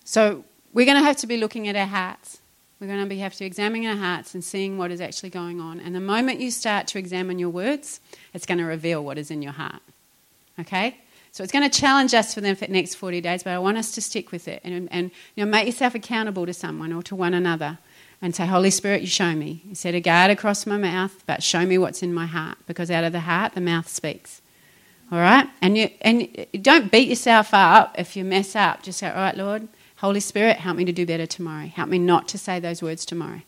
So 0.04 0.42
we're 0.72 0.86
going 0.86 0.98
to 0.98 1.04
have 1.04 1.18
to 1.18 1.28
be 1.28 1.36
looking 1.36 1.68
at 1.68 1.76
our 1.76 1.86
hearts. 1.86 2.40
We're 2.80 2.88
going 2.88 3.04
to 3.04 3.06
be, 3.06 3.18
have 3.18 3.34
to 3.34 3.44
examine 3.44 3.86
our 3.86 3.94
hearts 3.94 4.34
and 4.34 4.42
seeing 4.42 4.76
what 4.76 4.90
is 4.90 5.00
actually 5.00 5.30
going 5.30 5.60
on. 5.60 5.78
And 5.78 5.94
the 5.94 6.00
moment 6.00 6.40
you 6.40 6.50
start 6.50 6.88
to 6.88 6.98
examine 6.98 7.38
your 7.38 7.50
words, 7.50 8.00
it's 8.34 8.44
going 8.44 8.58
to 8.58 8.64
reveal 8.64 9.04
what 9.04 9.18
is 9.18 9.30
in 9.30 9.40
your 9.40 9.52
heart. 9.52 9.82
Okay? 10.58 10.96
So 11.38 11.44
it's 11.44 11.52
going 11.52 11.70
to 11.70 11.80
challenge 11.80 12.14
us 12.14 12.34
for 12.34 12.40
the 12.40 12.52
next 12.68 12.96
40 12.96 13.20
days, 13.20 13.44
but 13.44 13.52
I 13.52 13.60
want 13.60 13.78
us 13.78 13.92
to 13.92 14.00
stick 14.00 14.32
with 14.32 14.48
it 14.48 14.60
and, 14.64 14.88
and 14.90 15.12
you 15.36 15.44
know, 15.44 15.48
make 15.48 15.66
yourself 15.66 15.94
accountable 15.94 16.44
to 16.46 16.52
someone 16.52 16.92
or 16.92 17.00
to 17.04 17.14
one 17.14 17.32
another 17.32 17.78
and 18.20 18.34
say, 18.34 18.44
Holy 18.44 18.70
Spirit, 18.70 19.02
you 19.02 19.06
show 19.06 19.36
me. 19.36 19.62
You 19.64 19.76
set 19.76 19.94
a 19.94 20.00
guard 20.00 20.32
across 20.32 20.66
my 20.66 20.76
mouth, 20.78 21.22
but 21.26 21.44
show 21.44 21.64
me 21.64 21.78
what's 21.78 22.02
in 22.02 22.12
my 22.12 22.26
heart 22.26 22.58
because 22.66 22.90
out 22.90 23.04
of 23.04 23.12
the 23.12 23.20
heart, 23.20 23.54
the 23.54 23.60
mouth 23.60 23.86
speaks. 23.86 24.42
All 25.12 25.20
right? 25.20 25.48
And 25.62 25.78
you, 25.78 25.90
and 26.00 26.44
don't 26.60 26.90
beat 26.90 27.08
yourself 27.08 27.50
up 27.52 27.94
if 27.96 28.16
you 28.16 28.24
mess 28.24 28.56
up. 28.56 28.82
Just 28.82 28.98
say, 28.98 29.08
All 29.08 29.14
right, 29.14 29.36
Lord, 29.36 29.68
Holy 29.98 30.18
Spirit, 30.18 30.56
help 30.56 30.76
me 30.76 30.84
to 30.86 30.92
do 30.92 31.06
better 31.06 31.26
tomorrow. 31.26 31.68
Help 31.68 31.88
me 31.88 32.00
not 32.00 32.26
to 32.30 32.38
say 32.38 32.58
those 32.58 32.82
words 32.82 33.06
tomorrow. 33.06 33.42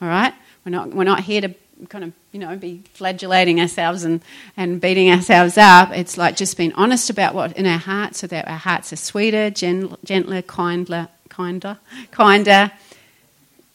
All 0.00 0.06
right? 0.06 0.32
We're 0.64 0.70
not, 0.70 0.90
we're 0.94 1.02
not 1.02 1.24
here 1.24 1.40
to 1.40 1.52
kind 1.88 2.04
of, 2.04 2.12
you 2.32 2.40
know, 2.40 2.56
be 2.56 2.82
flagellating 2.94 3.60
ourselves 3.60 4.04
and, 4.04 4.22
and 4.56 4.80
beating 4.80 5.10
ourselves 5.10 5.58
up. 5.58 5.90
It's 5.90 6.16
like 6.16 6.36
just 6.36 6.56
being 6.56 6.72
honest 6.72 7.10
about 7.10 7.34
what 7.34 7.56
in 7.56 7.66
our 7.66 7.78
hearts 7.78 8.20
so 8.20 8.26
that 8.28 8.48
our 8.48 8.56
hearts 8.56 8.92
are 8.92 8.96
sweeter, 8.96 9.50
gen- 9.50 9.96
gentler, 10.04 10.42
kinder 10.42 11.08
kinder, 11.36 11.78
kinder. 12.10 12.72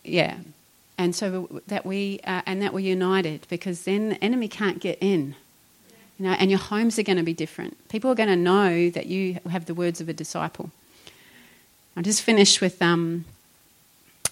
Yeah. 0.03 0.37
And 0.97 1.15
so 1.15 1.61
that 1.67 1.85
we, 1.85 2.19
uh, 2.23 2.41
and 2.45 2.61
that 2.61 2.73
we're 2.73 2.79
united 2.79 3.45
because 3.49 3.83
then 3.83 4.09
the 4.09 4.23
enemy 4.23 4.47
can't 4.47 4.79
get 4.79 4.97
in. 5.01 5.35
You 6.17 6.27
know, 6.27 6.33
and 6.33 6.51
your 6.51 6.59
homes 6.59 6.99
are 6.99 7.03
going 7.03 7.17
to 7.17 7.23
be 7.23 7.33
different. 7.33 7.87
People 7.89 8.11
are 8.11 8.15
going 8.15 8.29
to 8.29 8.35
know 8.35 8.89
that 8.91 9.07
you 9.07 9.39
have 9.49 9.65
the 9.65 9.73
words 9.73 10.01
of 10.01 10.09
a 10.09 10.13
disciple. 10.13 10.71
I 11.95 12.01
just 12.01 12.21
finished 12.21 12.61
with 12.61 12.81
um, 12.81 13.25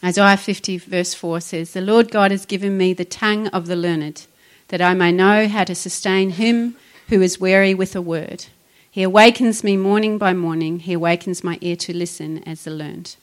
Isaiah 0.03 0.38
50, 0.38 0.77
verse 0.77 1.13
4 1.13 1.41
says, 1.41 1.73
The 1.73 1.81
Lord 1.81 2.09
God 2.09 2.31
has 2.31 2.45
given 2.45 2.77
me 2.77 2.93
the 2.93 3.05
tongue 3.05 3.47
of 3.47 3.67
the 3.67 3.75
learned, 3.75 4.25
that 4.69 4.81
I 4.81 4.93
may 4.93 5.12
know 5.12 5.47
how 5.47 5.65
to 5.65 5.75
sustain 5.75 6.31
him 6.31 6.77
who 7.09 7.21
is 7.21 7.39
weary 7.39 7.73
with 7.73 7.95
a 7.95 8.01
word. 8.01 8.45
He 8.89 9.03
awakens 9.03 9.63
me 9.63 9.75
morning 9.77 10.17
by 10.17 10.33
morning. 10.33 10.79
He 10.79 10.93
awakens 10.93 11.43
my 11.43 11.57
ear 11.62 11.75
to 11.77 11.95
listen 11.95 12.43
as 12.43 12.63
the 12.63 12.71
learned. 12.71 13.15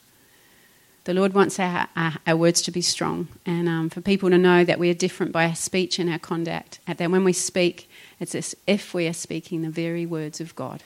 The 1.04 1.14
Lord 1.14 1.34
wants 1.34 1.58
our, 1.58 1.88
our, 1.96 2.14
our 2.26 2.36
words 2.36 2.60
to 2.62 2.70
be 2.70 2.82
strong 2.82 3.28
and 3.46 3.68
um, 3.68 3.90
for 3.90 4.00
people 4.00 4.28
to 4.28 4.38
know 4.38 4.64
that 4.64 4.78
we 4.78 4.90
are 4.90 4.94
different 4.94 5.32
by 5.32 5.46
our 5.46 5.54
speech 5.54 5.98
and 5.98 6.10
our 6.10 6.18
conduct. 6.18 6.80
That 6.86 7.10
when 7.10 7.24
we 7.24 7.32
speak, 7.32 7.88
it's 8.20 8.34
as 8.34 8.54
if 8.66 8.92
we 8.92 9.06
are 9.06 9.12
speaking 9.12 9.62
the 9.62 9.70
very 9.70 10.04
words 10.04 10.40
of 10.40 10.54
God. 10.56 10.82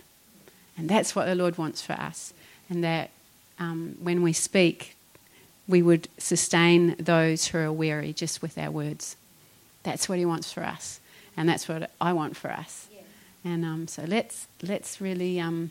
And 0.76 0.88
that's 0.88 1.16
what 1.16 1.26
the 1.26 1.34
Lord 1.34 1.58
wants 1.58 1.82
for 1.82 1.94
us. 1.94 2.32
And 2.68 2.84
that 2.84 3.10
um, 3.58 3.96
when 4.00 4.22
we 4.22 4.32
speak, 4.32 4.94
we 5.70 5.82
would 5.82 6.08
sustain 6.18 6.96
those 6.98 7.46
who 7.46 7.58
are 7.58 7.72
weary 7.72 8.12
just 8.12 8.42
with 8.42 8.58
our 8.58 8.70
words. 8.70 9.16
That's 9.82 10.08
what 10.08 10.18
He 10.18 10.24
wants 10.24 10.52
for 10.52 10.62
us, 10.62 11.00
and 11.36 11.48
that's 11.48 11.68
what 11.68 11.90
I 12.00 12.12
want 12.12 12.36
for 12.36 12.50
us. 12.50 12.88
Yeah. 12.92 13.52
And 13.52 13.64
um, 13.64 13.88
so 13.88 14.04
let's 14.06 14.46
let's 14.62 15.00
really, 15.00 15.40
um, 15.40 15.70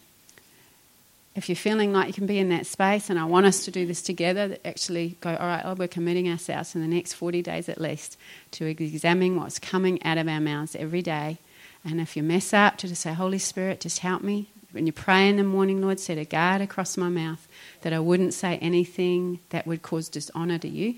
if 1.35 1.49
you're 1.49 1.55
feeling 1.55 1.93
like 1.93 2.07
you 2.07 2.13
can 2.13 2.25
be 2.25 2.39
in 2.39 2.49
that 2.49 2.65
space, 2.65 3.09
and 3.09 3.19
I 3.19 3.25
want 3.25 3.45
us 3.45 3.65
to 3.65 3.71
do 3.71 3.85
this 3.85 4.01
together, 4.01 4.57
actually 4.65 5.17
go. 5.21 5.35
All 5.35 5.47
right, 5.47 5.61
oh, 5.63 5.75
we're 5.75 5.87
committing 5.87 6.29
ourselves 6.29 6.73
in 6.73 6.81
the 6.81 6.87
next 6.87 7.13
40 7.13 7.41
days 7.41 7.69
at 7.69 7.79
least 7.79 8.17
to 8.51 8.65
examining 8.65 9.35
what's 9.35 9.59
coming 9.59 10.01
out 10.03 10.17
of 10.17 10.27
our 10.27 10.41
mouths 10.41 10.75
every 10.75 11.01
day. 11.01 11.37
And 11.85 12.01
if 12.01 12.17
you 12.17 12.23
mess 12.23 12.53
up, 12.53 12.77
to 12.79 12.87
just 12.87 13.01
say, 13.01 13.13
Holy 13.13 13.39
Spirit, 13.39 13.79
just 13.81 13.99
help 13.99 14.21
me. 14.21 14.49
When 14.71 14.85
you 14.85 14.91
pray 14.91 15.27
in 15.27 15.37
the 15.37 15.43
morning, 15.43 15.81
Lord, 15.81 15.99
set 15.99 16.17
a 16.17 16.25
guard 16.25 16.61
across 16.61 16.95
my 16.95 17.09
mouth 17.09 17.47
that 17.81 17.91
I 17.91 17.99
wouldn't 17.99 18.35
say 18.35 18.57
anything 18.57 19.39
that 19.49 19.65
would 19.65 19.81
cause 19.81 20.09
dishonor 20.09 20.59
to 20.59 20.67
you. 20.67 20.95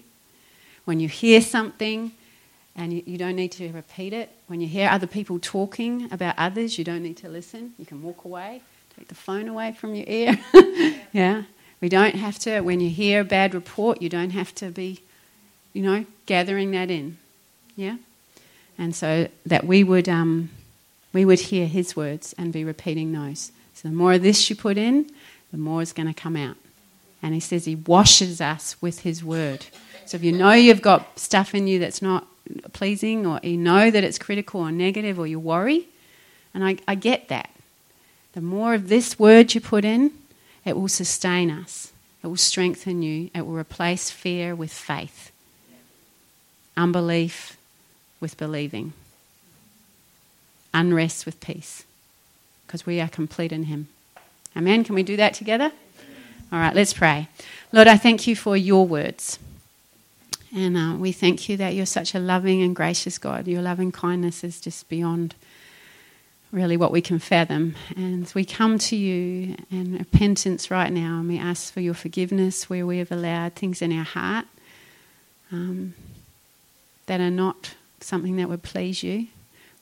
When 0.84 1.00
you 1.00 1.08
hear 1.08 1.42
something 1.42 2.12
and 2.76 2.92
you, 2.92 3.04
you, 3.06 3.18
don't 3.18 3.36
need 3.36 3.54
to 3.54 3.72
repeat 3.72 4.12
it, 4.12 4.30
when 4.48 4.60
you 4.60 4.68
hear 4.68 4.90
other 4.90 5.08
people 5.08 5.40
talking 5.40 6.12
about 6.12 6.36
others, 6.38 6.78
you 6.78 6.84
don't 6.84 7.04
need 7.04 7.18
to 7.18 7.30
listen. 7.30 7.74
You 7.78 7.86
can 7.86 8.04
walk 8.04 8.26
away, 8.26 8.62
take 8.98 9.08
the 9.08 9.16
phone 9.16 9.48
away 9.48 9.72
from 9.72 9.96
your 9.96 10.06
ear. 10.08 10.38
yeah. 11.14 11.44
We 11.80 11.88
don't 11.88 12.16
have 12.16 12.40
to, 12.40 12.62
when 12.62 12.80
you 12.82 12.90
hear 12.90 13.22
a 13.22 13.26
bad 13.26 13.54
report, 13.54 14.02
you 14.02 14.10
don't 14.10 14.32
have 14.32 14.54
to 14.56 14.70
be, 14.70 15.00
you 15.74 15.82
know, 15.82 16.06
gathering 16.26 16.72
that 16.72 16.92
in. 16.92 17.18
Yeah? 17.76 17.98
And 18.78 18.96
so 18.96 19.30
that 19.46 19.66
we 19.66 19.84
would, 19.84 20.10
um, 20.10 20.50
we 21.14 21.24
would 21.24 21.40
hear 21.40 21.68
his 21.68 21.96
words 21.96 22.36
and 22.38 22.52
be 22.52 22.64
repeating 22.64 23.14
those. 23.14 23.52
So 23.82 23.90
the 23.90 23.96
more 23.96 24.14
of 24.14 24.22
this 24.22 24.48
you 24.50 24.56
put 24.56 24.78
in, 24.78 25.10
the 25.52 25.58
more 25.58 25.82
is 25.82 25.92
going 25.92 26.08
to 26.08 26.14
come 26.14 26.36
out. 26.36 26.56
And 27.24 27.34
he 27.34 27.40
says 27.40 27.66
he 27.66 27.76
washes 27.76 28.40
us 28.40 28.76
with 28.82 29.00
his 29.00 29.24
word. 29.24 29.66
So 30.06 30.18
if 30.18 30.24
you 30.24 30.32
know 30.32 30.52
you've 30.52 30.82
got 30.82 31.18
stuff 31.18 31.56
in 31.56 31.68
you 31.68 31.80
that's 31.80 32.02
not 32.02 32.28
pleasing, 32.74 33.26
or 33.26 33.40
you 33.42 33.58
know 33.58 33.90
that 33.90 34.04
it's 34.04 34.20
critical 34.20 34.62
or 34.62 34.72
negative, 34.72 35.18
or 35.18 35.26
you 35.26 35.40
worry, 35.40 35.88
and 36.54 36.64
I, 36.64 36.78
I 36.88 36.96
get 36.96 37.30
that. 37.30 37.50
The 38.34 38.42
more 38.42 38.74
of 38.74 38.88
this 38.88 39.18
word 39.18 39.54
you 39.56 39.62
put 39.62 39.84
in, 39.84 40.12
it 40.64 40.78
will 40.78 40.88
sustain 40.88 41.50
us. 41.50 41.92
It 42.24 42.28
will 42.28 42.38
strengthen 42.38 43.02
you. 43.02 43.32
It 43.34 43.46
will 43.46 43.56
replace 43.56 44.12
fear 44.12 44.54
with 44.54 44.72
faith, 44.72 45.32
unbelief 46.78 47.58
with 48.20 48.38
believing, 48.38 48.94
unrest 50.74 51.26
with 51.26 51.40
peace, 51.40 51.84
because 52.72 52.86
we 52.86 53.02
are 53.02 53.10
complete 53.10 53.52
in 53.52 53.64
Him. 53.64 53.90
Amen. 54.56 54.86
Can 54.86 54.96
we 54.96 55.04
do 55.04 55.18
that 55.18 55.34
together? 55.34 55.74
All 56.54 56.60
right, 56.60 56.74
let's 56.74 56.94
pray. 56.94 57.28
Lord, 57.74 57.90
I 57.90 57.98
thank 57.98 58.28
you 58.28 58.34
for 58.34 58.56
your 58.56 58.88
words. 58.88 59.40
And 60.56 60.78
uh, 60.78 60.96
we 60.96 61.12
thank 61.12 61.50
you 61.50 61.58
that 61.58 61.74
you're 61.74 61.86
such 61.86 62.16
a 62.16 62.20
loving 62.20 62.62
and 62.62 62.74
gracious 62.74 63.18
God. 63.18 63.46
Your 63.46 63.62
loving 63.62 63.92
kindness 63.92 64.42
is 64.46 64.62
just 64.62 64.88
beyond 64.88 65.36
really 66.54 66.78
what 66.78 66.94
we 66.94 67.02
can 67.02 67.20
fathom. 67.20 67.76
And 67.98 68.32
we 68.34 68.46
come 68.46 68.78
to 68.80 68.96
you 68.96 69.58
in 69.70 69.98
repentance 69.98 70.72
right 70.72 70.94
now 70.94 71.20
and 71.20 71.28
we 71.28 71.40
ask 71.40 71.74
for 71.74 71.82
your 71.82 71.94
forgiveness 71.94 72.70
where 72.70 72.86
we 72.86 73.00
have 73.00 73.12
allowed 73.12 73.56
things 73.56 73.82
in 73.82 73.92
our 73.92 74.06
heart 74.06 74.46
um, 75.52 75.94
that 77.08 77.20
are 77.20 77.30
not 77.30 77.76
something 78.00 78.38
that 78.38 78.48
would 78.48 78.64
please 78.64 79.04
you, 79.04 79.28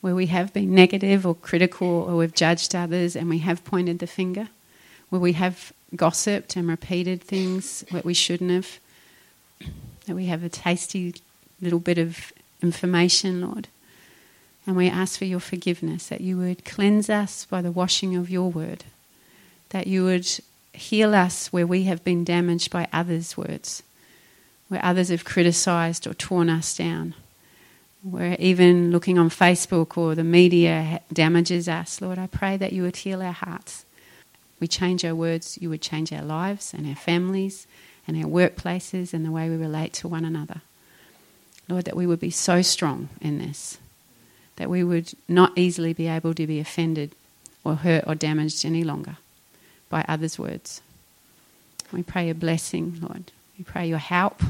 where 0.02 0.16
we 0.16 0.28
have 0.28 0.54
been 0.54 0.74
negative 0.74 1.26
or 1.26 1.36
critical 1.36 1.88
or 1.88 2.16
we've 2.16 2.34
judged 2.34 2.74
others 2.74 3.16
and 3.16 3.30
we 3.30 3.40
have 3.40 3.66
pointed 3.66 4.00
the 4.00 4.08
finger, 4.08 4.50
where 5.10 5.20
we 5.20 5.34
have 5.34 5.74
gossiped 5.96 6.56
and 6.56 6.68
repeated 6.68 7.22
things 7.22 7.84
that 7.92 8.06
we 8.06 8.14
shouldn't 8.14 8.52
have, 8.52 8.80
that 10.06 10.16
we 10.16 10.28
have 10.28 10.44
a 10.44 10.50
tasty 10.50 11.16
little 11.62 11.80
bit 11.80 11.98
of 11.98 12.32
information, 12.62 13.42
Lord. 13.42 13.68
And 14.66 14.76
we 14.76 14.88
ask 14.88 15.18
for 15.18 15.26
your 15.26 15.40
forgiveness, 15.40 16.08
that 16.08 16.22
you 16.22 16.38
would 16.38 16.64
cleanse 16.64 17.10
us 17.10 17.46
by 17.46 17.62
the 17.62 17.72
washing 17.72 18.16
of 18.16 18.30
your 18.30 18.52
word, 18.52 18.86
that 19.70 19.88
you 19.88 20.04
would 20.04 20.28
heal 20.74 21.16
us 21.16 21.52
where 21.52 21.68
we 21.68 21.84
have 21.84 22.04
been 22.04 22.24
damaged 22.24 22.72
by 22.72 22.88
others' 22.94 23.36
words, 23.36 23.84
where 24.68 24.84
others 24.86 25.10
have 25.10 25.26
criticized 25.26 26.06
or 26.06 26.14
torn 26.14 26.50
us 26.50 26.78
down, 26.78 27.16
where 28.02 28.36
even 28.40 28.92
looking 28.92 29.18
on 29.18 29.30
Facebook 29.30 29.98
or 29.98 30.16
the 30.16 30.24
media 30.24 31.02
damages 31.12 31.68
us. 31.68 32.02
Lord, 32.02 32.18
I 32.18 32.28
pray 32.28 32.58
that 32.58 32.74
you 32.74 32.84
would 32.84 32.98
heal 32.98 33.22
our 33.22 33.34
hearts. 33.34 33.86
We 34.60 34.68
change 34.68 35.06
our 35.06 35.16
words, 35.16 35.58
you 35.62 35.70
would 35.70 35.82
change 35.82 36.12
our 36.12 36.24
lives 36.24 36.74
and 36.74 36.88
our 36.88 36.96
families 36.96 37.68
and 38.08 38.18
our 38.18 38.30
workplaces 38.30 39.14
and 39.14 39.26
the 39.26 39.32
way 39.32 39.50
we 39.50 39.56
relate 39.56 39.94
to 39.94 40.08
one 40.08 40.26
another. 40.26 40.62
Lord, 41.68 41.86
that 41.86 41.96
we 41.96 42.08
would 42.08 42.20
be 42.20 42.32
so 42.32 42.62
strong 42.62 43.10
in 43.22 43.38
this, 43.38 43.78
that 44.56 44.70
we 44.70 44.84
would 44.84 45.14
not 45.28 45.58
easily 45.58 45.94
be 45.94 46.08
able 46.08 46.34
to 46.34 46.48
be 46.48 46.60
offended 46.60 47.14
or 47.64 47.76
hurt 47.76 48.04
or 48.08 48.16
damaged 48.16 48.66
any 48.66 48.84
longer 48.84 49.18
by 49.90 50.04
others' 50.08 50.40
words. 50.40 50.82
We 51.92 52.04
pray 52.04 52.26
your 52.26 52.36
blessing, 52.36 53.00
Lord. 53.02 53.32
We 53.58 53.64
pray 53.64 53.88
your 53.88 53.98
help 54.00 54.42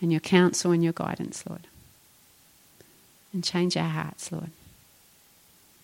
and 0.00 0.10
your 0.10 0.20
counsel 0.20 0.72
and 0.72 0.82
your 0.82 0.92
guidance, 0.92 1.44
Lord. 1.48 1.66
And 3.36 3.44
change 3.44 3.76
our 3.76 3.90
hearts, 3.90 4.32
Lord. 4.32 4.48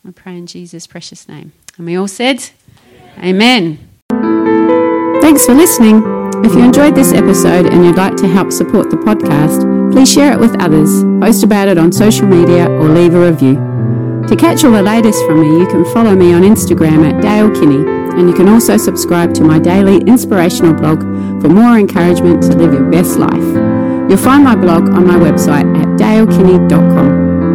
We 0.03 0.13
pray 0.13 0.39
in 0.39 0.47
Jesus' 0.47 0.87
precious 0.87 1.29
name. 1.29 1.53
And 1.77 1.85
we 1.85 1.97
all 1.97 2.09
said, 2.09 2.49
Amen. 3.19 3.79
Amen. 4.11 5.21
Thanks 5.21 5.45
for 5.45 5.53
listening. 5.53 6.03
If 6.47 6.55
you 6.55 6.65
enjoyed 6.65 6.95
this 6.95 7.13
episode 7.13 7.67
and 7.67 7.85
you'd 7.85 7.97
like 7.97 8.17
to 8.17 8.27
help 8.27 8.53
support 8.53 8.89
the 8.89 8.97
podcast, 8.97 9.83
Please 9.93 10.11
share 10.11 10.33
it 10.33 10.41
with 10.41 10.59
others, 10.59 11.05
post 11.21 11.45
about 11.45 11.69
it 11.69 11.77
on 11.77 11.93
social 11.93 12.27
media, 12.27 12.67
or 12.67 12.89
leave 12.89 13.15
a 13.15 13.31
review. 13.31 13.57
To 14.27 14.35
catch 14.35 14.65
all 14.65 14.73
the 14.73 14.83
latest 14.83 15.23
from 15.27 15.43
me, 15.43 15.61
you 15.61 15.67
can 15.67 15.85
follow 15.93 16.17
me 16.17 16.33
on 16.33 16.41
Instagram 16.41 17.07
at 17.13 17.21
Dale 17.21 17.51
Kinney, 17.51 17.87
and 18.19 18.27
you 18.27 18.35
can 18.35 18.49
also 18.49 18.79
subscribe 18.79 19.35
to 19.35 19.45
my 19.45 19.59
daily 19.59 19.99
inspirational 19.99 20.73
blog 20.73 21.01
for 21.43 21.51
more 21.51 21.79
encouragement 21.79 22.43
to 22.45 22.57
live 22.57 22.73
your 22.73 22.91
best 22.91 23.19
life. 23.19 23.37
You'll 24.09 24.17
find 24.17 24.43
my 24.43 24.57
blog 24.57 24.89
on 24.89 25.07
my 25.07 25.17
website 25.17 25.69
at 25.79 25.89
dalekinney.com. 25.99 27.32